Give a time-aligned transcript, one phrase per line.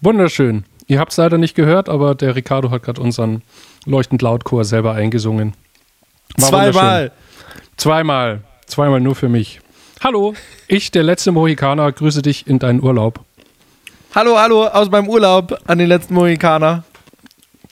[0.00, 0.64] Wunderschön.
[0.86, 3.42] Ihr habt es leider nicht gehört, aber der Ricardo hat gerade unseren
[3.84, 5.52] leuchtend laut Chor selber eingesungen.
[6.38, 7.12] War Zweimal.
[7.76, 8.40] Zweimal.
[8.64, 9.60] Zweimal nur für mich.
[10.02, 10.32] Hallo,
[10.66, 13.20] ich, der letzte Mohikaner, grüße dich in deinen Urlaub.
[14.14, 16.84] Hallo, hallo, aus meinem Urlaub an den letzten Mohikaner.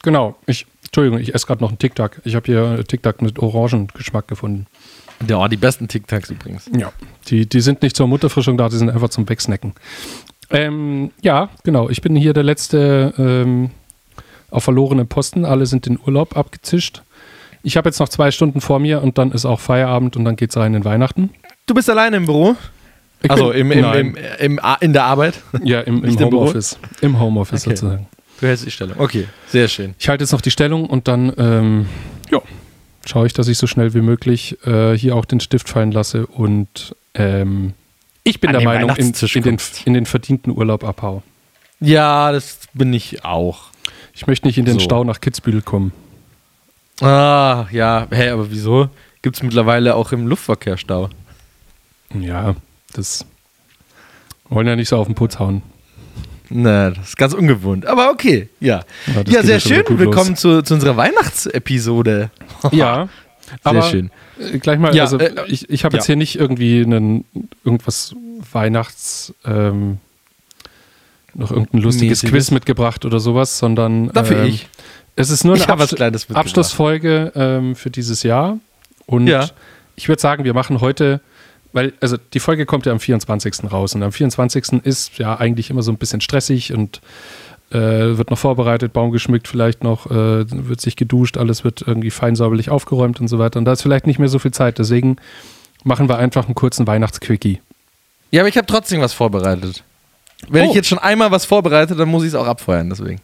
[0.03, 2.21] Genau, ich, Entschuldigung, ich esse gerade noch einen Tic-Tac.
[2.25, 4.67] Ich habe hier Tic-Tac mit Orangengeschmack gefunden.
[5.29, 6.71] Ja, die besten Tic-Tacs übrigens.
[6.77, 6.93] Ja,
[7.29, 9.73] die, die sind nicht zur Mutterfrischung da, die sind einfach zum Wegsnacken.
[10.51, 11.89] Ähm, ja, genau.
[11.89, 13.71] Ich bin hier der letzte ähm,
[14.51, 15.45] auf verlorenen Posten.
[15.45, 17.03] Alle sind in Urlaub abgezischt.
[17.63, 20.37] Ich habe jetzt noch zwei Stunden vor mir und dann ist auch Feierabend und dann
[20.37, 21.31] geht es rein in Weihnachten.
[21.67, 22.57] Du bist alleine im Büro?
[23.23, 25.41] Ich Also im, im, im, im, in der Arbeit?
[25.63, 26.19] Ja, im, im?
[26.19, 26.77] Homeoffice.
[27.01, 27.77] Im Homeoffice Okay.
[27.77, 28.07] sozusagen.
[28.41, 28.99] Du hältst die Stellung.
[28.99, 29.95] Okay, sehr schön.
[29.99, 31.87] Ich halte jetzt noch die Stellung und dann ähm,
[32.33, 32.41] ja,
[33.07, 36.27] schaue ich, dass ich so schnell wie möglich äh, hier auch den Stift fallen lasse
[36.27, 37.75] und ähm,
[38.25, 41.23] ich bin An der Meinung, in, in, den, in den verdienten Urlaub abhau.
[41.81, 43.71] Ja, das bin ich auch.
[44.15, 44.81] Ich möchte nicht in den So.
[44.81, 45.93] Stau nach Kitzbühel kommen.
[47.01, 48.07] Ah, ja.
[48.11, 48.89] Hä, aber wieso?
[49.23, 51.11] Gibt es mittlerweile auch im Luftverkehr Stau?
[52.15, 52.55] Ja,
[52.93, 53.25] das
[54.49, 55.63] wollen ja nicht so auf den Putz hauen.
[56.55, 57.87] Na, das ist ganz ungewohnt.
[57.87, 58.83] Aber okay, ja.
[59.07, 59.85] Ja, Ja, sehr schön.
[59.89, 62.31] Willkommen zu, zu unserer Weihnachtsepisode.
[62.73, 63.09] Ja,
[63.65, 64.11] aber schön.
[64.39, 66.09] äh, gleich mal, Ja, also äh, ich, ich habe jetzt ja.
[66.09, 67.25] hier nicht irgendwie einen,
[67.65, 68.15] irgendwas
[68.53, 69.99] Weihnachts, ähm,
[71.35, 72.31] noch irgendein lustiges Mäßiges.
[72.47, 74.69] Quiz mitgebracht oder sowas, sondern Dafür ähm, ich.
[75.17, 76.37] es ist nur eine mitgebracht.
[76.37, 78.59] Abschlussfolge ähm, für dieses Jahr
[79.07, 79.49] und Ja.
[79.97, 81.21] ich würde sagen, wir machen heute,
[81.73, 83.71] weil, also die Folge kommt ja am 24.
[83.73, 84.85] raus und am 24.
[84.85, 87.01] ist ja eigentlich immer so ein bisschen stressig und
[87.71, 92.11] äh, wird noch vorbereitet, Baum geschmückt, vielleicht noch, äh, wird sich geduscht, alles wird irgendwie
[92.11, 93.59] fein säuberlich aufgeräumt und so weiter.
[93.59, 94.79] Und da ist vielleicht nicht mehr so viel Zeit.
[94.79, 95.17] Deswegen
[95.85, 97.61] machen wir einfach einen kurzen Weihnachtsquickie.
[98.31, 99.85] Ja, aber ich habe trotzdem was vorbereitet.
[100.49, 100.71] Wenn Oh.
[100.71, 103.21] ich jetzt schon einmal was vorbereite, dann muss ich es auch abfeuern, deswegen.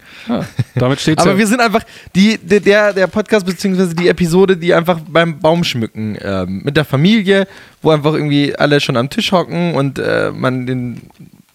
[0.77, 1.83] Damit steht Aber ja, wir sind einfach
[2.15, 7.47] die, der- der, Podcast beziehungsweise die Episode, die einfach beim Baumschmücken ähm, mit der Familie,
[7.83, 11.03] wo einfach irgendwie alle schon am Tisch hocken und äh, man den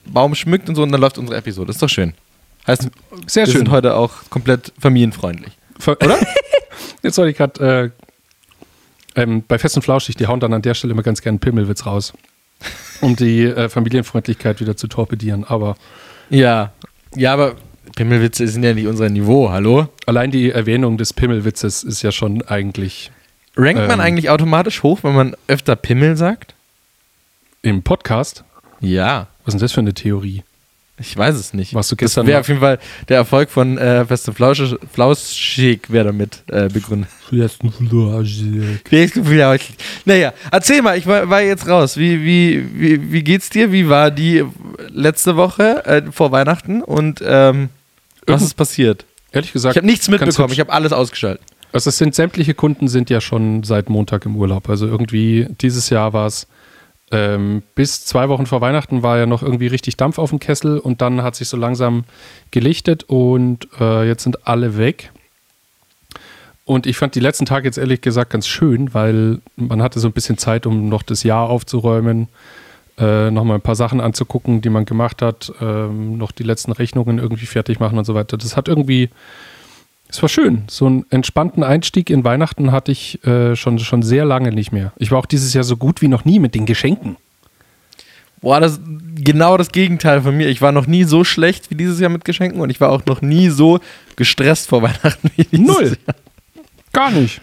[0.05, 1.71] Baum schmückt und so und dann läuft unsere Episode.
[1.71, 2.13] Ist doch schön.
[2.67, 2.89] Heißt,
[3.25, 3.59] sehr wir schön.
[3.61, 5.53] sind heute auch komplett familienfreundlich.
[5.87, 6.17] Oder?
[7.01, 7.91] Jetzt soll ich gerade
[9.15, 11.33] äh, ähm, bei Fest und Flauschig, die hauen dann an der Stelle immer ganz gerne
[11.35, 12.13] einen Pimmelwitz raus,
[13.03, 15.43] um die äh, Familienfreundlichkeit wieder zu torpedieren.
[15.43, 15.75] Aber
[16.29, 16.71] Ja.
[17.15, 17.55] Ja, aber
[17.95, 19.87] Pimmelwitze sind ja nicht unser Niveau, hallo?
[20.07, 23.11] allein die Erwähnung des Pimmelwitzes ist ja schon eigentlich
[23.55, 24.05] Rankt man Ähm.
[24.05, 26.55] eigentlich automatisch hoch, wenn man öfter Pimmel sagt?
[27.61, 28.43] im Podcast.
[28.81, 29.27] Ja.
[29.45, 30.43] Was ist denn das für eine Theorie?
[30.99, 31.73] Ich weiß es nicht.
[31.73, 32.77] Warst du das gestern wäre auf jeden Fall
[33.09, 37.09] der Erfolg von äh, Feste Flauschig, Flauschig wäre damit äh, begründet.
[40.05, 41.97] Naja, erzähl mal, ich war, war jetzt raus.
[41.97, 43.71] Wie, wie, wie, wie geht's dir?
[43.71, 44.43] Wie war die
[44.89, 47.69] letzte Woche äh, vor Weihnachten und ähm,
[48.27, 49.05] was ist passiert?
[49.31, 51.43] Ehrlich gesagt, Ich habe nichts mitbekommen, ich habe alles ausgeschaltet.
[51.71, 54.69] Also es sind sämtliche Kunden sind ja schon seit Montag im Urlaub.
[54.69, 56.47] Also irgendwie dieses Jahr war es
[57.11, 60.79] ähm, bis zwei Wochen vor Weihnachten war ja noch irgendwie richtig Dampf auf dem Kessel
[60.79, 62.05] und dann hat sich so langsam
[62.51, 65.11] gelichtet und äh, jetzt sind alle weg.
[66.65, 70.07] Und ich fand die letzten Tage jetzt ehrlich gesagt ganz schön, weil man hatte so
[70.07, 72.29] ein bisschen Zeit, um noch das Jahr aufzuräumen,
[72.97, 77.19] äh, nochmal ein paar Sachen anzugucken, die man gemacht hat, ähm, noch die letzten Rechnungen
[77.19, 78.37] irgendwie fertig machen und so weiter.
[78.37, 79.09] Das hat irgendwie,
[80.15, 80.63] es war schön.
[80.67, 84.93] So einen entspannten Einstieg in Weihnachten hatte ich äh, schon, schon sehr lange nicht mehr.
[84.97, 87.17] Ich war auch dieses Jahr so gut wie noch nie mit den Geschenken.
[88.41, 88.81] Boah, das ist
[89.15, 90.49] genau das Gegenteil von mir.
[90.49, 93.05] Ich war noch nie so schlecht wie dieses Jahr mit Geschenken und ich war auch
[93.05, 93.79] noch nie so
[94.15, 95.97] gestresst vor Weihnachten wie dieses Null.
[96.05, 96.15] Jahr.
[96.91, 97.41] Gar nicht.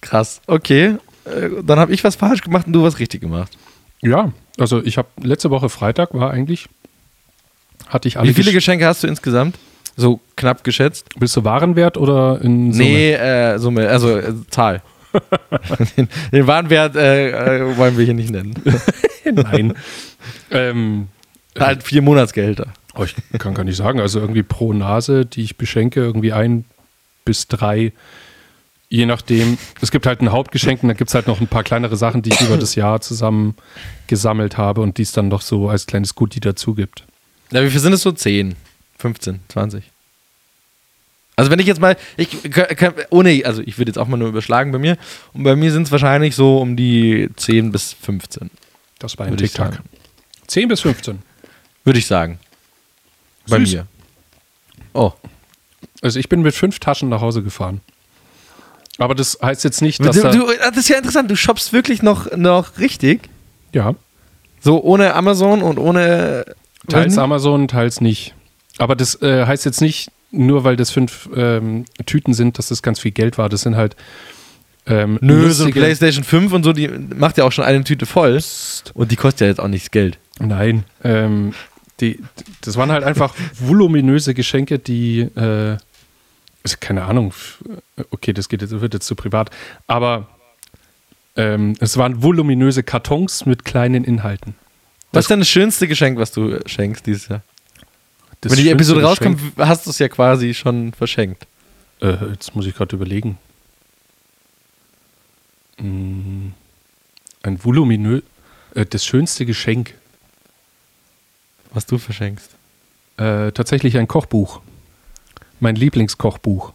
[0.00, 0.40] Krass.
[0.46, 0.96] Okay.
[1.26, 3.56] Äh, Dann habe ich was falsch gemacht und du was richtig gemacht.
[4.02, 6.68] Ja, also ich habe letzte Woche Freitag war eigentlich,
[7.86, 9.56] hatte ich alle Wie viele Gesch- Geschenke hast du insgesamt?
[9.96, 11.08] So knapp geschätzt?
[11.18, 12.88] Bist du Warenwert oder in Summe?
[12.88, 14.82] Nee, äh, Summe, also äh, Zahl.
[15.96, 18.54] den, den Warenwert äh, äh, wollen wir hier nicht nennen.
[19.24, 19.74] Nein.
[20.50, 21.08] ähm,
[21.58, 22.68] halt vier Monatsgehälter.
[22.94, 24.00] oh, ich kann gar nicht sagen.
[24.00, 26.64] Also irgendwie pro Nase, die ich beschenke, irgendwie ein
[27.24, 27.92] bis drei.
[28.88, 29.58] Je nachdem.
[29.80, 32.22] Es gibt halt ein Hauptgeschenk und dann gibt es halt noch ein paar kleinere Sachen,
[32.22, 33.56] die ich über das Jahr zusammen
[34.06, 37.04] gesammelt habe und die es dann noch so als kleines Goodie dazu gibt.
[37.50, 38.12] Ja, wie viel sind es so?
[38.12, 38.54] 10,
[38.98, 39.84] 15, 20?
[41.38, 42.28] Also wenn ich jetzt mal, ich
[43.10, 44.96] ohne, also ich würde jetzt auch mal nur überschlagen bei mir.
[45.34, 48.50] Und bei mir sind es wahrscheinlich so um die 10 bis 15,
[48.98, 49.66] Das war ein TikTok.
[49.74, 49.78] sagen.
[50.46, 51.18] 10 bis 15.
[51.84, 52.38] würde ich sagen.
[53.48, 53.72] Bei Süß.
[53.74, 53.86] mir.
[54.94, 55.12] Oh,
[56.00, 57.82] Also ich bin mit fünf Taschen nach Hause gefahren.
[58.98, 61.74] Aber das heißt jetzt nicht, Du, dass da, du, das ist ja interessant, du shoppst
[61.74, 63.28] wirklich noch, noch richtig.
[63.74, 63.94] ja,
[64.62, 66.46] So ohne Amazon und ohne.
[66.88, 67.18] teils.
[67.18, 68.32] Amazon, teils nicht.
[68.78, 72.82] Aber das äh, heißt jetzt nicht, nur weil das fünf ähm, Tüten sind, dass das
[72.82, 73.48] ganz viel Geld war.
[73.48, 73.96] Das sind halt
[74.86, 78.06] ähm, Nö, so ein PlayStation 5 und so, die macht ja auch schon eine Tüte
[78.06, 78.40] voll.
[78.94, 80.18] Und die kostet ja jetzt auch nichts Geld.
[80.38, 81.54] Nein, ähm,
[82.00, 82.20] die,
[82.60, 85.78] das waren halt einfach voluminöse Geschenke, die, äh,
[86.62, 87.64] also keine Ahnung, f-
[88.10, 89.50] okay, das geht jetzt, wird jetzt zu privat,
[89.86, 90.28] aber
[91.36, 94.54] ähm, es waren voluminöse Kartons mit kleinen Inhalten.
[95.12, 97.42] Was ist denn das schönste Geschenk, was du äh, schenkst dieses Jahr?
[98.40, 101.46] Das Wenn die Episode rauskommt, hast du es ja quasi schon verschenkt.
[102.00, 103.38] Äh, jetzt muss ich gerade überlegen.
[105.78, 106.48] Mm,
[107.42, 108.22] Ein voluminös,
[108.74, 109.94] äh, das schönste Geschenk,
[111.72, 112.50] Was du verschenkst.
[113.18, 114.60] äh, tatsächlich ein Kochbuch.
[115.60, 116.72] Mein Lieblingskochbuch.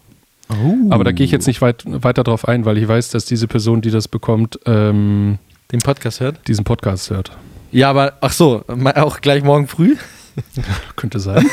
[0.49, 0.75] Oh.
[0.89, 3.47] Aber da gehe ich jetzt nicht weit, weiter drauf ein, weil ich weiß, dass diese
[3.47, 5.37] Person, die das bekommt, ähm,
[5.71, 6.47] Den Podcast hört?
[6.47, 7.31] diesen Podcast hört.
[7.71, 8.65] Ja, aber ach so,
[8.95, 9.95] auch gleich morgen früh?
[10.95, 11.45] Könnte sein.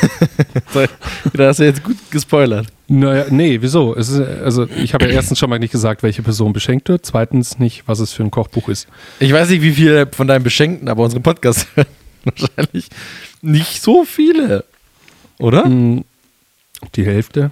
[1.33, 2.67] da hast du jetzt gut gespoilert.
[2.87, 3.95] naja, nee, wieso?
[3.95, 7.05] Es ist, also ich habe ja erstens schon mal nicht gesagt, welche Person beschenkt wird.
[7.05, 8.87] Zweitens nicht, was es für ein Kochbuch ist.
[9.19, 11.87] Ich weiß nicht, wie viele von deinen Beschenkten aber unseren Podcast hören.
[12.25, 12.89] Wahrscheinlich
[13.41, 14.65] nicht so viele.
[15.37, 15.65] Oder?
[15.65, 16.03] Mm,
[16.95, 17.51] Die Hälfte,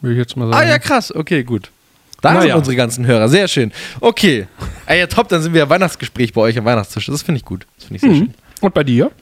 [0.00, 0.56] würde ich jetzt mal sagen.
[0.66, 1.14] Ah ja, krass.
[1.14, 1.70] Okay, gut.
[2.20, 2.42] Da Naja.
[2.48, 3.28] sind unsere ganzen Hörer.
[3.28, 3.70] Sehr schön.
[4.00, 4.46] Okay.
[4.86, 7.06] Ah ja, top, dann sind wir ja Weihnachtsgespräch bei euch am Weihnachtstisch.
[7.06, 7.66] Das finde ich gut.
[7.76, 8.34] Das finde ich sehr Mhm.
[8.60, 9.12] Und bei dir?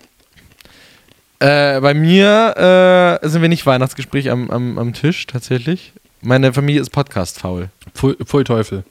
[1.38, 5.92] Äh, bei mir äh, sind wir nicht Weihnachtsgespräch am, am, am Tisch, tatsächlich.
[6.22, 7.68] Meine Familie ist Podcast-faul.
[7.94, 8.84] Pfui, Pfui Teufel.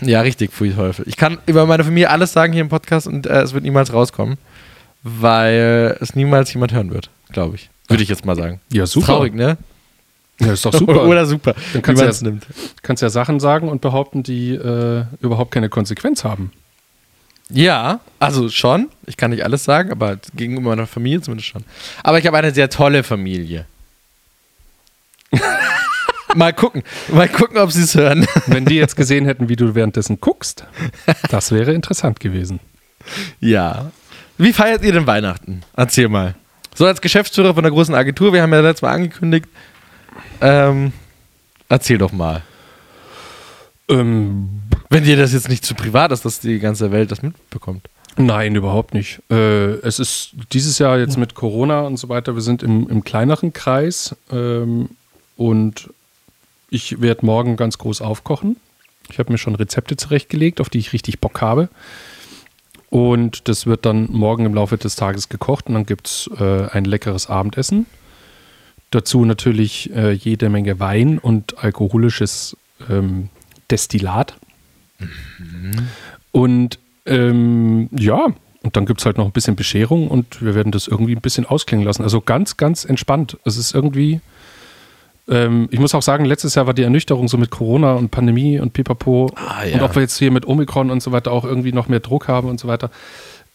[0.00, 1.06] Ja, richtig, Pfui Teufel.
[1.08, 3.92] Ich kann über meine Familie alles sagen hier im Podcast und äh, es wird niemals
[3.92, 4.36] rauskommen,
[5.02, 7.70] weil es niemals jemand hören wird, glaube ich.
[7.88, 8.60] Würde ich jetzt mal sagen.
[8.72, 9.06] Ja, super.
[9.06, 9.56] Traurig, ne?
[10.40, 11.04] Ja, ist doch super.
[11.06, 11.54] Oder super.
[11.72, 12.46] Dann kannst du ja- nimmt.
[12.82, 16.52] kannst ja Sachen sagen und behaupten, die äh, überhaupt keine Konsequenz haben.
[17.50, 18.88] Ja, also schon.
[19.06, 21.64] Ich kann nicht alles sagen, aber gegenüber meiner Familie zumindest schon.
[22.02, 23.66] Aber ich habe eine sehr tolle Familie.
[26.34, 26.82] mal gucken.
[27.08, 28.26] Mal gucken, ob sie es hören.
[28.46, 30.64] Wenn die jetzt gesehen hätten, wie du währenddessen guckst,
[31.30, 32.60] das wäre interessant gewesen.
[33.40, 33.90] ja.
[34.38, 35.62] Wie feiert ihr denn Weihnachten?
[35.76, 36.34] Erzähl mal.
[36.74, 39.46] So als Geschäftsführer von der großen Agentur, wir haben ja letztes Mal angekündigt.
[40.40, 40.92] Ähm,
[41.68, 42.42] erzähl doch mal.
[43.88, 44.61] Ähm,
[44.92, 47.88] Wenn dir das jetzt nicht zu privat ist, dass die ganze Welt das mitbekommt.
[48.18, 49.22] nein, überhaupt nicht.
[49.30, 53.02] Äh, es ist dieses Jahr jetzt mit Corona und so weiter, wir sind im, im
[53.02, 54.90] kleineren Kreis ähm,
[55.38, 55.88] und
[56.68, 58.56] ich werde morgen ganz groß aufkochen.
[59.08, 61.70] Ich habe mir schon Rezepte zurechtgelegt, auf die ich richtig Bock habe.
[62.90, 66.68] Und das wird dann morgen im Laufe des Tages gekocht und dann gibt es äh,
[66.70, 67.86] ein leckeres Abendessen.
[68.90, 72.58] Dazu natürlich äh, jede Menge Wein und alkoholisches
[72.90, 73.30] ähm,
[73.70, 74.36] Destillat.
[76.30, 78.26] Und ähm, ja,
[78.62, 81.20] und dann gibt es halt noch ein bisschen Bescherung und wir werden das irgendwie ein
[81.20, 82.02] bisschen ausklingen lassen.
[82.02, 83.36] Also ganz, ganz entspannt.
[83.44, 84.20] Es ist irgendwie,
[85.28, 88.60] ähm, ich muss auch sagen, letztes Jahr war die Ernüchterung so mit Corona und Pandemie
[88.60, 89.32] und Pipapo.
[89.34, 89.74] Ah, ja.
[89.74, 92.28] Und ob wir jetzt hier mit Omikron und so weiter auch irgendwie noch mehr Druck
[92.28, 92.90] haben und so weiter.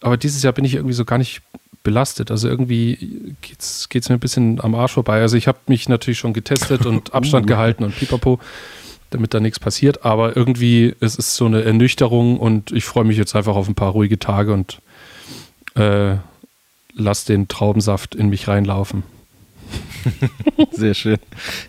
[0.02, 1.42] Aber dieses Jahr bin ich irgendwie so gar nicht
[1.84, 2.30] belastet.
[2.30, 5.22] Also irgendwie geht's, geht's mir ein bisschen am Arsch vorbei.
[5.22, 8.40] Also ich habe mich natürlich schon getestet und Abstand gehalten und Pipapo,
[9.10, 10.06] damit da nichts passiert.
[10.06, 13.76] Aber irgendwie es ist so eine Ernüchterung und ich freue mich jetzt einfach auf ein
[13.76, 14.80] paar ruhige Tage und
[15.76, 16.16] äh,
[16.94, 19.04] lass den Traubensaft in mich reinlaufen.
[20.72, 21.18] Sehr schön.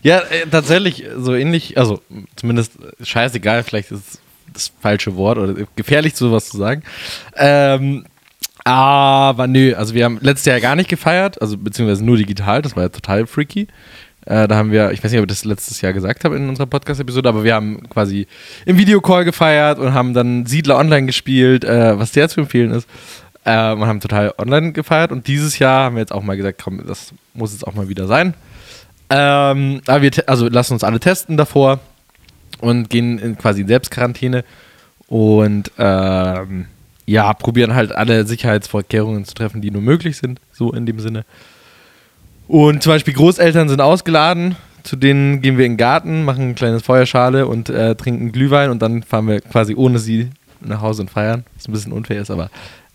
[0.03, 2.01] Ja, äh, tatsächlich so ähnlich, also
[2.37, 4.21] zumindest äh, scheißegal, vielleicht ist es
[4.53, 6.83] das falsche Wort oder gefährlich, sowas zu sagen.
[7.37, 8.05] Ähm,
[8.65, 12.77] aber nö, also wir haben letztes Jahr gar nicht gefeiert, also beziehungsweise nur digital, das
[12.77, 13.69] war ja total freaky.
[14.29, 16.51] Äh, da haben wir, ich weiß nicht, ob ich das letztes Jahr gesagt habe in
[16.51, 18.27] unserer Podcast-Episode, aber wir haben quasi
[18.67, 22.87] im Videocall gefeiert und haben dann Siedler online gespielt, äh, was sehr zu empfehlen ist.
[23.45, 26.61] Äh, und haben total online gefeiert und dieses Jahr haben wir jetzt auch mal gesagt,
[26.63, 28.35] komm, das muss jetzt auch mal wieder sein.
[29.09, 31.81] Ähm, aber wir, also lassen uns alle testen davor
[32.61, 34.45] und gehen in quasi in Selbstquarantäne
[35.07, 36.67] und ähm,
[37.07, 41.25] ja, probieren halt alle Sicherheitsvorkehrungen zu treffen, die nur möglich sind, so in dem Sinne.
[42.49, 46.55] Und zum Beispiel Großeltern sind ausgeladen, zu denen gehen wir in den Garten, machen ein
[46.55, 51.03] kleines Feuerschale und äh, trinken Glühwein und dann fahren wir quasi ohne sie nach Hause
[51.03, 51.45] und feiern.
[51.55, 52.51] Was ein bisschen unfair ist, aber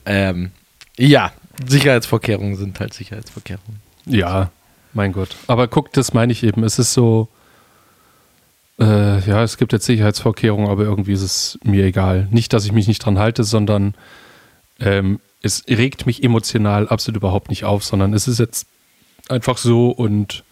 [0.06, 0.52] ähm,
[0.98, 1.32] ja,
[1.68, 3.80] Sicherheitsvorkehrungen sind halt Sicherheitsvorkehrungen.
[4.06, 4.50] Ja,
[4.94, 5.36] mein Gott.
[5.46, 6.64] Aber guck, das meine ich eben.
[6.64, 7.30] Es ist so,
[8.80, 12.28] äh, ja, es gibt jetzt Sicherheitsvorkehrungen, aber irgendwie ist es mir egal.
[12.32, 13.94] Nicht, dass ich mich nicht dran halte, sondern
[14.80, 18.68] ähm, es regt mich emotional absolut überhaupt nicht auf, sondern es ist jetzt
[19.30, 20.44] einfach so und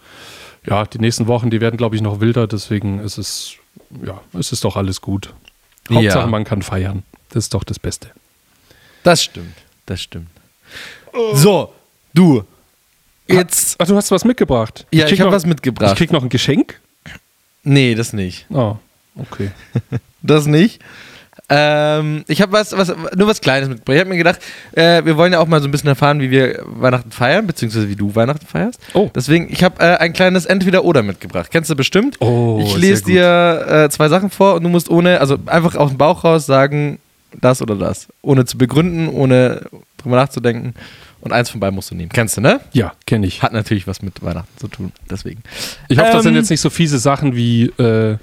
[0.66, 3.54] ja, die nächsten Wochen, die werden, glaube ich, noch wilder, deswegen ist es,
[4.06, 5.34] ja, es ist doch alles gut.
[5.92, 6.28] Hauptsache, Ja.
[6.28, 7.04] man kann feiern.
[7.30, 8.12] Das ist doch das Beste.
[9.04, 9.56] Das stimmt.
[9.88, 10.30] Das stimmt.
[11.34, 11.74] So,
[12.14, 12.44] du.
[13.28, 13.76] Jetzt.
[13.80, 14.86] Ach, du hast was mitgebracht.
[14.92, 15.92] Ja, krieg ich habe was mitgebracht.
[15.94, 16.80] Ich krieg noch ein Geschenk?
[17.64, 18.46] nee, das nicht.
[18.50, 18.76] Oh,
[19.16, 19.52] okay.
[20.24, 20.80] Das nicht.
[21.54, 23.96] Ähm, ich habe was, was, nur was Kleines mitgebracht.
[23.96, 24.40] Ich habe mir gedacht,
[24.72, 27.90] äh, wir wollen ja auch mal so ein bisschen erfahren, wie wir Weihnachten feiern, beziehungsweise
[27.90, 28.80] wie du Weihnachten feierst.
[28.94, 29.10] Oh.
[29.14, 31.50] Deswegen, ich habe äh, ein kleines Entweder-Oder mitgebracht.
[31.52, 32.16] Kennst du bestimmt?
[32.22, 35.90] Oh, ich lese dir äh, zwei Sachen vor und du musst ohne, also einfach aus
[35.90, 37.00] dem Bauch raus sagen,
[37.42, 38.08] das oder das.
[38.22, 39.62] Ohne zu begründen, ohne
[39.98, 40.74] drüber nachzudenken.
[41.20, 42.10] Und eins von beiden musst du nehmen.
[42.14, 42.62] Kennst du, ne?
[42.72, 43.44] Ja, kenne ich.
[43.44, 44.92] Hat natürlich was mit Weihnachten zu tun.
[45.10, 45.44] Deswegen.
[45.90, 48.18] Ich hoffe, das sind Ähm, jetzt nicht so fiese Sachen wie, äh,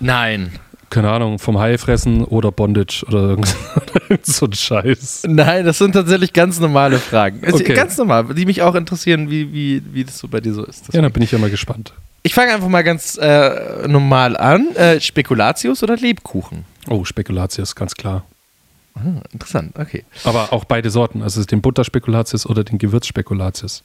[0.00, 0.50] Nein.
[0.90, 3.30] Keine Ahnung, vom Hai fressen oder Bondage oder
[4.08, 5.22] irgend so ein Scheiß.
[5.26, 7.40] Nein, das sind tatsächlich ganz normale Fragen.
[7.50, 7.74] Okay.
[7.74, 10.92] Ganz normal, die mich auch interessieren, wie, wie, wie das so bei dir so ist.
[10.92, 11.92] Ja, dann bin ich ja mal gespannt.
[12.22, 14.74] Ich fange einfach mal ganz äh, normal an.
[14.76, 16.64] Äh, Spekulatius oder Lebkuchen?
[16.88, 18.24] Oh, Spekulatius, ganz klar.
[18.94, 20.04] Ah, interessant, okay.
[20.22, 23.82] Aber auch beide Sorten, also den Butterspekulatius oder den Gewürzspekulatius.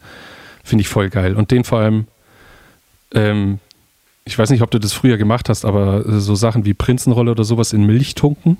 [0.63, 1.35] Finde ich voll geil.
[1.35, 2.07] Und den vor allem,
[3.13, 3.59] ähm,
[4.25, 7.31] ich weiß nicht, ob du das früher gemacht hast, aber äh, so Sachen wie Prinzenrolle
[7.31, 8.57] oder sowas in Milch tunken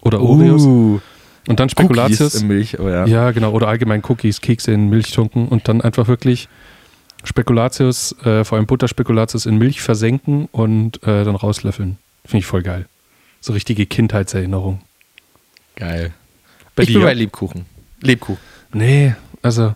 [0.00, 0.62] oder Oreos.
[0.64, 1.00] Uh,
[1.46, 2.34] Und dann Cookies Spekulatius.
[2.36, 3.06] in Milch, oh ja.
[3.06, 3.52] Ja, genau.
[3.52, 6.48] Oder allgemein Cookies, Kekse in Milch tunken und dann einfach wirklich
[7.24, 11.98] Spekulatius, äh, vor allem Butterspekulatius in Milch versenken und äh, dann rauslöffeln.
[12.24, 12.86] Finde ich voll geil.
[13.40, 14.80] So richtige Kindheitserinnerung.
[15.76, 16.12] Geil.
[16.76, 17.06] Bei ich bin dir?
[17.06, 17.66] bei Lebkuchen.
[18.00, 18.40] Lebkuchen.
[18.72, 19.74] Nee, also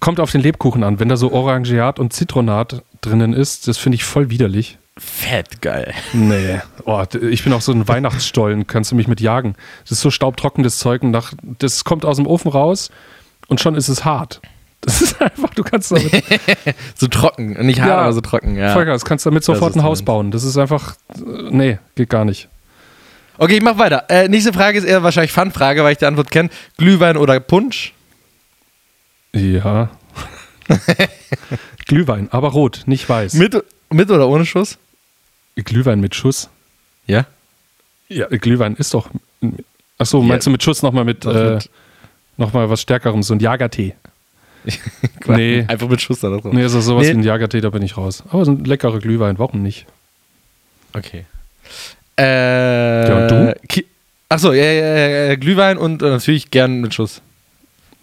[0.00, 1.00] kommt auf den Lebkuchen an.
[1.00, 4.78] Wenn da so Orangeat und Zitronat drinnen ist, das finde ich voll widerlich.
[4.98, 5.94] Fett geil.
[6.12, 9.54] Nee, oh, ich bin auch so ein Weihnachtsstollen, kannst du mich mit jagen.
[9.84, 12.90] Das ist so staubtrockenes Zeug und nach, das kommt aus dem Ofen raus
[13.46, 14.40] und schon ist es hart.
[14.80, 16.10] Das ist einfach, du kannst damit,
[16.96, 17.52] So trocken.
[17.64, 17.98] Nicht hart, Ja.
[17.98, 18.72] aber so trocken, ja.
[18.72, 20.32] Vollgas, kannst damit sofort ein Haus bauen.
[20.32, 20.96] Das ist einfach,
[21.50, 22.48] nee, geht gar nicht.
[23.38, 24.04] Okay, ich mach weiter.
[24.08, 26.50] Äh, nächste Frage ist eher wahrscheinlich Fun-Frage, weil ich die Antwort kenne.
[26.76, 27.92] Glühwein oder Punsch?
[29.34, 29.90] Ja.
[31.86, 33.34] Glühwein, aber rot, nicht weiß.
[33.34, 34.78] Mit, mit oder ohne Schuss?
[35.56, 36.48] Glühwein mit Schuss.
[37.06, 37.26] Ja.
[38.08, 39.08] Ja, Glühwein ist doch.
[39.98, 41.70] Achso, meinst du mit Schuss nochmal mit, äh, mit-
[42.36, 43.94] noch mal was Stärkerem, so ein Jagertee?
[45.26, 45.64] Nee.
[45.68, 46.44] Einfach mit Schuss da drauf.
[46.52, 47.12] Nee, also sowas Nee.
[47.12, 48.22] wie ein Jagertee, da bin ich raus.
[48.30, 49.86] Aber so ein leckerer Glühwein, warum nicht?
[50.94, 51.26] Okay.
[52.18, 53.56] Äh, Ja, und du?
[53.68, 53.84] Ki
[54.30, 57.20] Achso, ja, ja, ja, ja, Glühwein und äh, natürlich gern mit Schuss.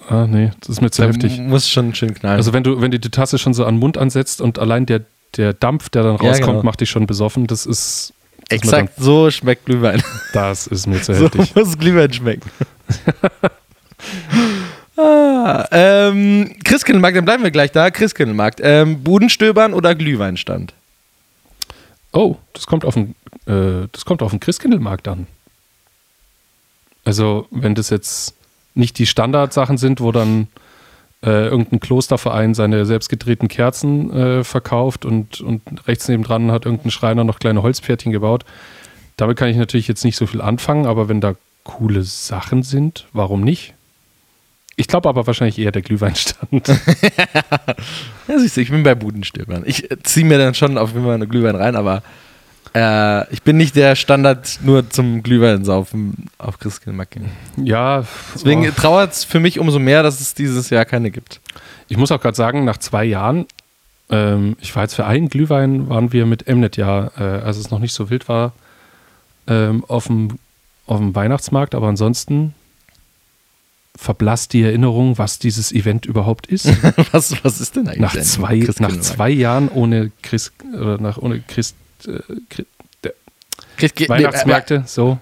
[0.07, 1.39] Ah, nee, das ist mir zu Da heftig.
[1.39, 2.37] Muss schon schön knallen.
[2.37, 4.85] Also wenn du, wenn du die Tasse schon so an den Mund ansetzt und allein
[4.85, 5.01] der,
[5.37, 6.63] der Dampf, der dann Ja, rauskommt, genau.
[6.63, 8.13] macht dich schon besoffen, das ist.
[8.47, 10.01] Das Exakt so schmeckt Glühwein.
[10.01, 11.55] Dann, das ist mir zu so heftig.
[11.55, 12.47] muss Glühwein schmecken.
[14.97, 17.89] ah, ähm, Christkindlmarkt, dann bleiben wir gleich da.
[17.89, 18.59] Christkindlmarkt.
[18.61, 20.73] Ähm, Budenstöbern oder Glühweinstand?
[22.13, 23.15] Oh, das kommt auf den,
[23.47, 25.25] äh, das kommt auf den Christkindlmarkt an.
[27.03, 28.35] Also, wenn das jetzt
[28.75, 30.47] nicht die Standardsachen sind, wo dann
[31.23, 37.23] äh, irgendein Klosterverein seine selbstgedrehten Kerzen äh, verkauft und, und rechts nebendran hat irgendein Schreiner
[37.23, 38.45] noch kleine Holzpferdchen gebaut.
[39.17, 43.07] Damit kann ich natürlich jetzt nicht so viel anfangen, aber wenn da coole Sachen sind,
[43.13, 43.73] warum nicht?
[44.75, 46.67] Ich glaube aber wahrscheinlich eher der Glühweinstand.
[48.27, 49.61] Ja, siehst du, ich bin bei Budenstöbern.
[49.67, 52.01] Ich äh, ziehe mir dann schon auf jeden Fall eine Glühwein rein, aber
[52.75, 57.31] äh, ich bin nicht der Standard nur zum Glühweinsaufen auf Christkindlmarkt gehen.
[57.55, 58.71] ja, Deswegen oh.
[58.75, 61.39] trauert es für mich umso mehr, dass es dieses Jahr keine gibt.
[61.87, 63.45] Ich muss auch gerade sagen, nach zwei Jahren,
[64.09, 67.71] ähm, ich war jetzt für einen Glühwein, waren wir mit Mnet ja, äh, als es
[67.71, 68.51] noch nicht so wild war,
[69.47, 70.37] ähm, auf dem
[70.87, 72.53] auf dem Weihnachtsmarkt, aber ansonsten
[73.95, 76.67] verblasst die Erinnerung, was dieses Event überhaupt ist.
[77.11, 81.39] was, was ist denn eigentlich nach, zwei, nach zwei Jahren ohne Christ, oder nach, ohne
[81.39, 81.75] Christ,
[82.07, 82.19] äh,
[84.09, 85.19] Weihnachtsmärkte, so.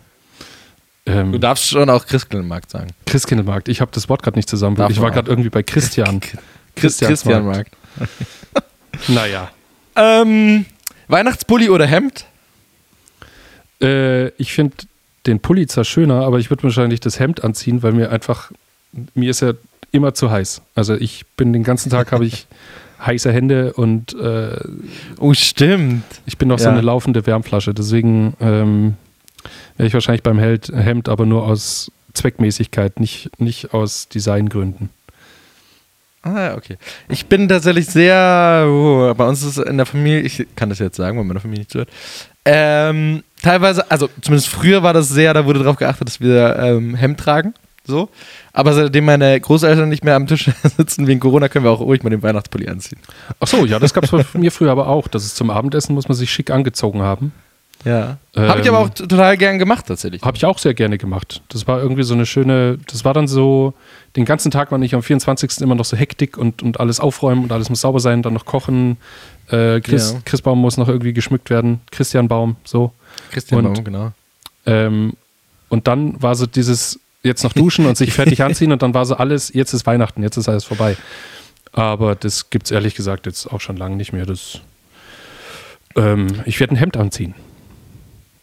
[1.06, 2.92] Ähm, Du darfst schon auch Christkindlmarkt sagen.
[3.06, 4.76] Christkindlmarkt, ich habe das Wort gerade nicht zusammen.
[4.76, 6.20] Darf Ich war gerade irgendwie bei Christian.
[6.20, 6.38] Christ
[6.76, 7.72] Christiansmarkt.
[7.98, 9.10] Christianmarkt.
[9.10, 9.52] Naja.
[9.96, 10.66] Ähm,
[11.08, 12.26] Weihnachtspulli oder Hemd?
[13.80, 14.76] Äh, ich finde
[15.28, 18.52] den Pulli zwar schöner, aber ich würde wahrscheinlich das Hemd anziehen, weil mir einfach,
[19.14, 19.54] mir ist ja
[19.92, 20.64] immer zu heiß.
[20.74, 22.48] Also ich bin den ganzen Tag, habe ich
[23.06, 24.58] heiße Hände und äh,
[25.20, 26.04] Oh, stimmt.
[26.26, 26.72] ich bin noch so Ja.
[26.72, 27.74] eine laufende Wärmflasche.
[27.74, 28.96] Deswegen ähm,
[29.78, 34.90] wäre ich wahrscheinlich beim Held, Hemd, aber nur aus Zweckmäßigkeit, nicht, nicht aus Designgründen.
[36.22, 36.78] Ah, okay.
[37.10, 40.80] Ich bin tatsächlich sehr, oh, bei uns ist es in der Familie, ich kann das
[40.80, 41.90] jetzt sagen, weil meine Familie nicht zuhört,
[42.46, 46.96] ähm, teilweise, also zumindest früher war das sehr, da wurde darauf geachtet, dass wir ähm,
[46.96, 47.54] Hemd tragen.
[47.86, 48.10] So.
[48.54, 52.04] Aber seitdem meine Großeltern nicht mehr am Tisch sitzen wegen Corona, können wir auch ruhig
[52.04, 53.00] mal den Weihnachtspulli anziehen.
[53.40, 55.08] Ach so, ja, das gab es bei mir früher aber auch.
[55.08, 57.34] Das ist zum Abendessen, muss man sich schick angezogen haben.
[57.86, 58.18] Ja.
[58.36, 60.22] Ähm, Habe ich aber auch total gern gemacht, tatsächlich.
[60.22, 61.42] Habe ich auch sehr gerne gemacht.
[61.50, 63.74] Das war irgendwie so eine schöne, das war dann so,
[64.16, 65.62] den ganzen Tag war nicht am 24.
[65.62, 68.46] immer noch so Hektik und, und alles aufräumen und alles muss sauber sein, dann noch
[68.46, 68.98] kochen.
[69.50, 70.20] Äh, Chris, ja.
[70.24, 71.82] Chris Baum muss noch irgendwie geschmückt werden.
[71.92, 72.94] Christian Baum, so.
[73.32, 74.12] Christian und, Baum, genau.
[74.66, 75.14] Ähm,
[75.68, 79.06] und dann war so dieses, jetzt noch duschen und sich fertig anziehen und dann war
[79.06, 80.98] so alles, jetzt ist Weihnachten, jetzt ist alles vorbei.
[81.72, 84.26] Aber das gibt es ehrlich gesagt jetzt auch schon lange nicht mehr.
[84.26, 84.60] Das,
[85.96, 87.34] ähm, ich werde ein Hemd anziehen.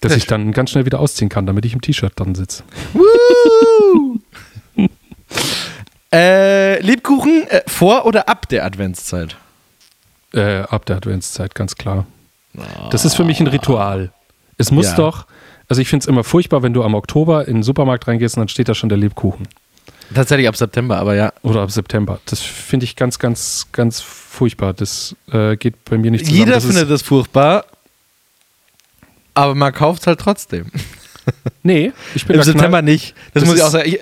[0.01, 2.65] Das ich dann ganz schnell wieder ausziehen kann, damit ich im T-Shirt dann sitze.
[6.13, 9.37] äh, Lebkuchen äh, vor oder ab der Adventszeit?
[10.33, 12.07] Äh, ab der Adventszeit, ganz klar.
[12.91, 14.13] Das ist für mich ein Ritual.
[14.57, 14.97] Es muss ja.
[14.97, 15.27] doch,
[15.71, 18.41] also ich finde es immer furchtbar, wenn du am Oktober in den Supermarkt reingehst und
[18.41, 19.47] dann steht da schon der Lebkuchen.
[20.13, 21.33] Tatsächlich ab September, aber ja.
[21.43, 22.19] Oder ab September.
[22.27, 24.75] Das finde ich ganz, ganz, ganz furchtbar.
[24.75, 26.39] Das äh, geht bei mir nicht zusammen.
[26.39, 27.65] Jeder das findet das furchtbar,
[29.35, 30.67] aber man kauft es halt trotzdem.
[31.63, 33.15] Nee, ich bin Im September nicht.
[33.35, 33.89] Das, das muss ich auch sagen.
[33.89, 34.01] Ich,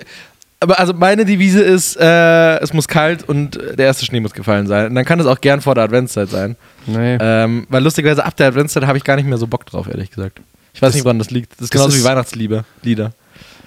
[0.61, 4.65] aber also meine Devise ist, äh, es muss kalt und der erste Schnee muss gefallen
[4.65, 4.87] sein.
[4.87, 6.55] Und dann kann es auch gern vor der Adventszeit sein.
[6.87, 7.17] Nee.
[7.19, 10.09] Ähm, weil lustigerweise ab der Adventszeit habe ich gar nicht mehr so Bock drauf, ehrlich
[10.09, 10.39] gesagt.
[10.79, 11.51] Ich weiß das, nicht, woran das liegt.
[11.57, 13.11] Das ist genauso das ist, wie Weihnachtsliebe, Lieder.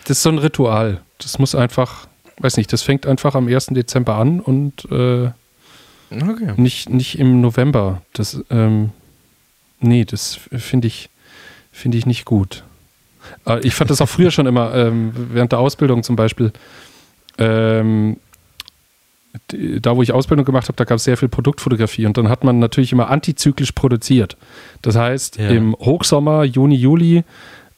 [0.04, 1.02] Das ist so ein Ritual.
[1.18, 2.06] Das muss einfach,
[2.38, 3.66] weiß nicht, das fängt einfach am 1.
[3.66, 5.30] Dezember an und äh,
[6.10, 6.54] okay.
[6.56, 8.00] nicht, nicht im November.
[8.14, 8.92] Das, ähm,
[9.78, 11.10] nee, das finde ich,
[11.70, 12.64] find ich nicht gut.
[13.46, 16.50] Äh, ich fand das auch früher schon immer, ähm, während der Ausbildung zum Beispiel.
[17.36, 18.16] Ähm,
[19.80, 22.44] da, wo ich Ausbildung gemacht habe, da gab es sehr viel Produktfotografie und dann hat
[22.44, 24.36] man natürlich immer antizyklisch produziert.
[24.82, 25.48] Das heißt, ja.
[25.48, 27.24] im Hochsommer, Juni, Juli,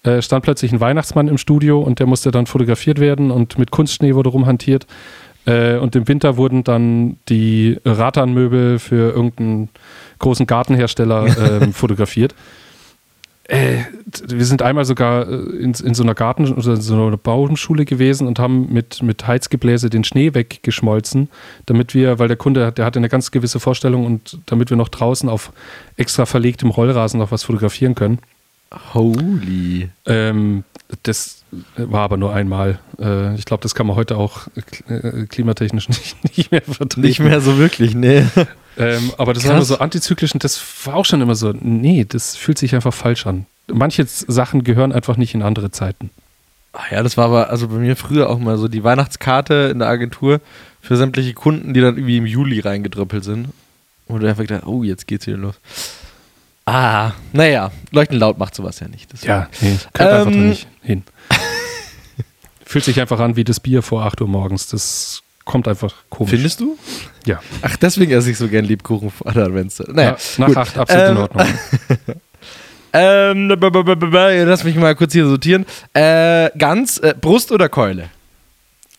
[0.02, 3.70] äh, stand plötzlich ein Weihnachtsmann im Studio und der musste dann fotografiert werden und mit
[3.70, 4.86] Kunstschnee wurde rumhantiert.
[5.46, 9.68] Äh, und im Winter wurden dann die Ratanmöbel für irgendeinen
[10.18, 12.34] großen Gartenhersteller äh, fotografiert.
[13.46, 13.84] Äh,
[14.26, 18.26] wir sind einmal sogar äh, in, in so einer Garten- oder so einer Baumschule gewesen
[18.26, 21.28] und haben mit, mit Heizgebläse den Schnee weggeschmolzen,
[21.66, 24.88] damit wir, weil der Kunde, der hatte eine ganz gewisse Vorstellung und damit wir noch
[24.88, 25.52] draußen auf
[25.96, 28.18] extra verlegtem Rollrasen noch was fotografieren können.
[28.94, 29.90] Holy.
[30.06, 30.64] Ähm,
[31.02, 31.43] das
[31.76, 32.78] war aber nur einmal.
[32.98, 34.46] Äh, ich glaube, das kann man heute auch
[34.88, 37.00] äh, klimatechnisch nicht, nicht mehr vertreten.
[37.00, 38.24] Nicht mehr so wirklich, nee.
[38.76, 39.50] Ähm, aber das Krass.
[39.50, 42.74] war immer so antizyklisch und das war auch schon immer so, nee, das fühlt sich
[42.74, 43.46] einfach falsch an.
[43.68, 46.10] Manche Sachen gehören einfach nicht in andere Zeiten.
[46.72, 49.78] Ach ja, das war aber also bei mir früher auch mal so die Weihnachtskarte in
[49.78, 50.40] der Agentur
[50.82, 53.50] für sämtliche Kunden, die dann irgendwie im Juli reingedrüppelt sind.
[54.06, 55.54] Und du einfach gedacht, oh, jetzt geht's wieder los.
[56.66, 59.12] Ah, naja, Leuchten laut macht sowas ja nicht.
[59.12, 59.32] Deswegen.
[59.32, 61.02] Ja, nee, gehört ähm, einfach nicht hin.
[62.64, 64.68] Fühlt sich einfach an wie das Bier vor 8 Uhr morgens.
[64.68, 66.30] Das kommt einfach komisch.
[66.30, 66.78] Findest du?
[67.26, 67.40] Ja.
[67.62, 69.88] Ach, deswegen esse ich so gern Lebkuchen vor der Adventszeit.
[69.88, 71.46] Naja, ja, nach 8 absolut ähm, in Ordnung.
[74.42, 75.66] ähm, lass mich mal kurz hier sortieren.
[75.92, 78.08] Äh, Gans, äh, Brust oder Keule?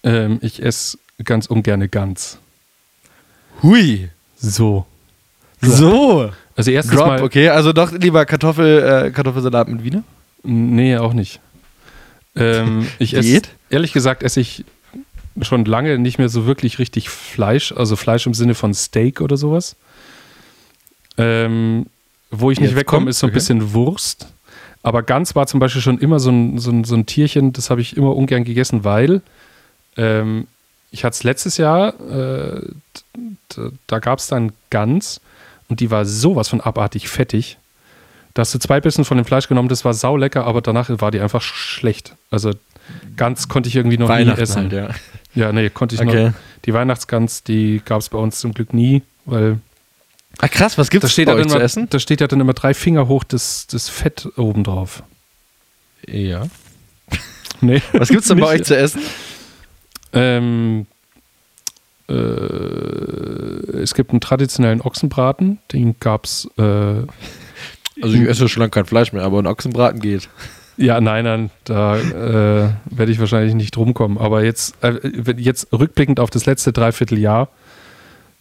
[0.04, 2.38] Ähm, ich esse ganz ungerne Gans.
[3.64, 4.10] Hui.
[4.36, 4.86] So.
[5.62, 6.32] So.
[6.56, 7.24] Also erstens Drop, mal.
[7.24, 10.04] Okay, also doch lieber Kartoffel, äh, Kartoffelsalat mit Wiener?
[10.44, 11.40] Nee, auch nicht.
[12.36, 14.66] Ähm, ich esse, ehrlich gesagt, esse ich
[15.42, 19.38] schon lange nicht mehr so wirklich richtig Fleisch, also Fleisch im Sinne von Steak oder
[19.38, 19.76] sowas.
[21.18, 21.88] Ähm,
[22.32, 23.36] wo ich Jetzt nicht wegkomme, ist so ein okay.
[23.36, 24.28] bisschen Wurst.
[24.84, 27.70] Aber Gans war zum Beispiel schon immer so ein, so ein, so ein Tierchen, das
[27.70, 29.22] habe ich immer ungern gegessen, weil
[29.98, 30.48] ähm,
[30.92, 32.62] ich hatte es letztes Jahr, äh,
[33.50, 35.22] da, da gab es dann Gans
[35.70, 37.58] und die war sowas von abartig fettig.
[38.36, 41.10] Da hast du zwei Bissen von dem Fleisch genommen, das war saulecker, aber danach war
[41.10, 42.16] die einfach schlecht.
[42.30, 42.52] Also
[43.16, 44.64] Gans konnte ich irgendwie noch nie essen.
[44.64, 44.90] Halt, ja.
[45.36, 46.26] ja, nee, konnte ich okay.
[46.28, 46.34] noch.
[46.66, 49.60] Die Weihnachtsgans, die gab es bei uns zum Glück nie, weil.
[50.40, 51.88] Ah, krass, was gibt es bei euch zu essen?
[51.90, 55.02] Da steht ja dann immer drei Finger hoch das, das Fett oben drauf.
[56.06, 56.48] Ja.
[57.62, 57.82] Nee.
[57.94, 59.02] Was gibt es denn bei euch zu essen?
[60.12, 60.88] Ähm,
[62.10, 66.50] äh, es gibt einen traditionellen Ochsenbraten, den gab es.
[66.58, 67.04] Äh,
[68.02, 70.30] also, ich esse schon lange kein Fleisch mehr, aber ein Ochsenbraten geht.
[70.78, 74.18] Ja, nein, nein, da äh, werde ich wahrscheinlich nicht drum kommen.
[74.18, 75.00] Aber jetzt, äh,
[75.38, 77.48] jetzt rückblickend auf das letzte Dreivierteljahr,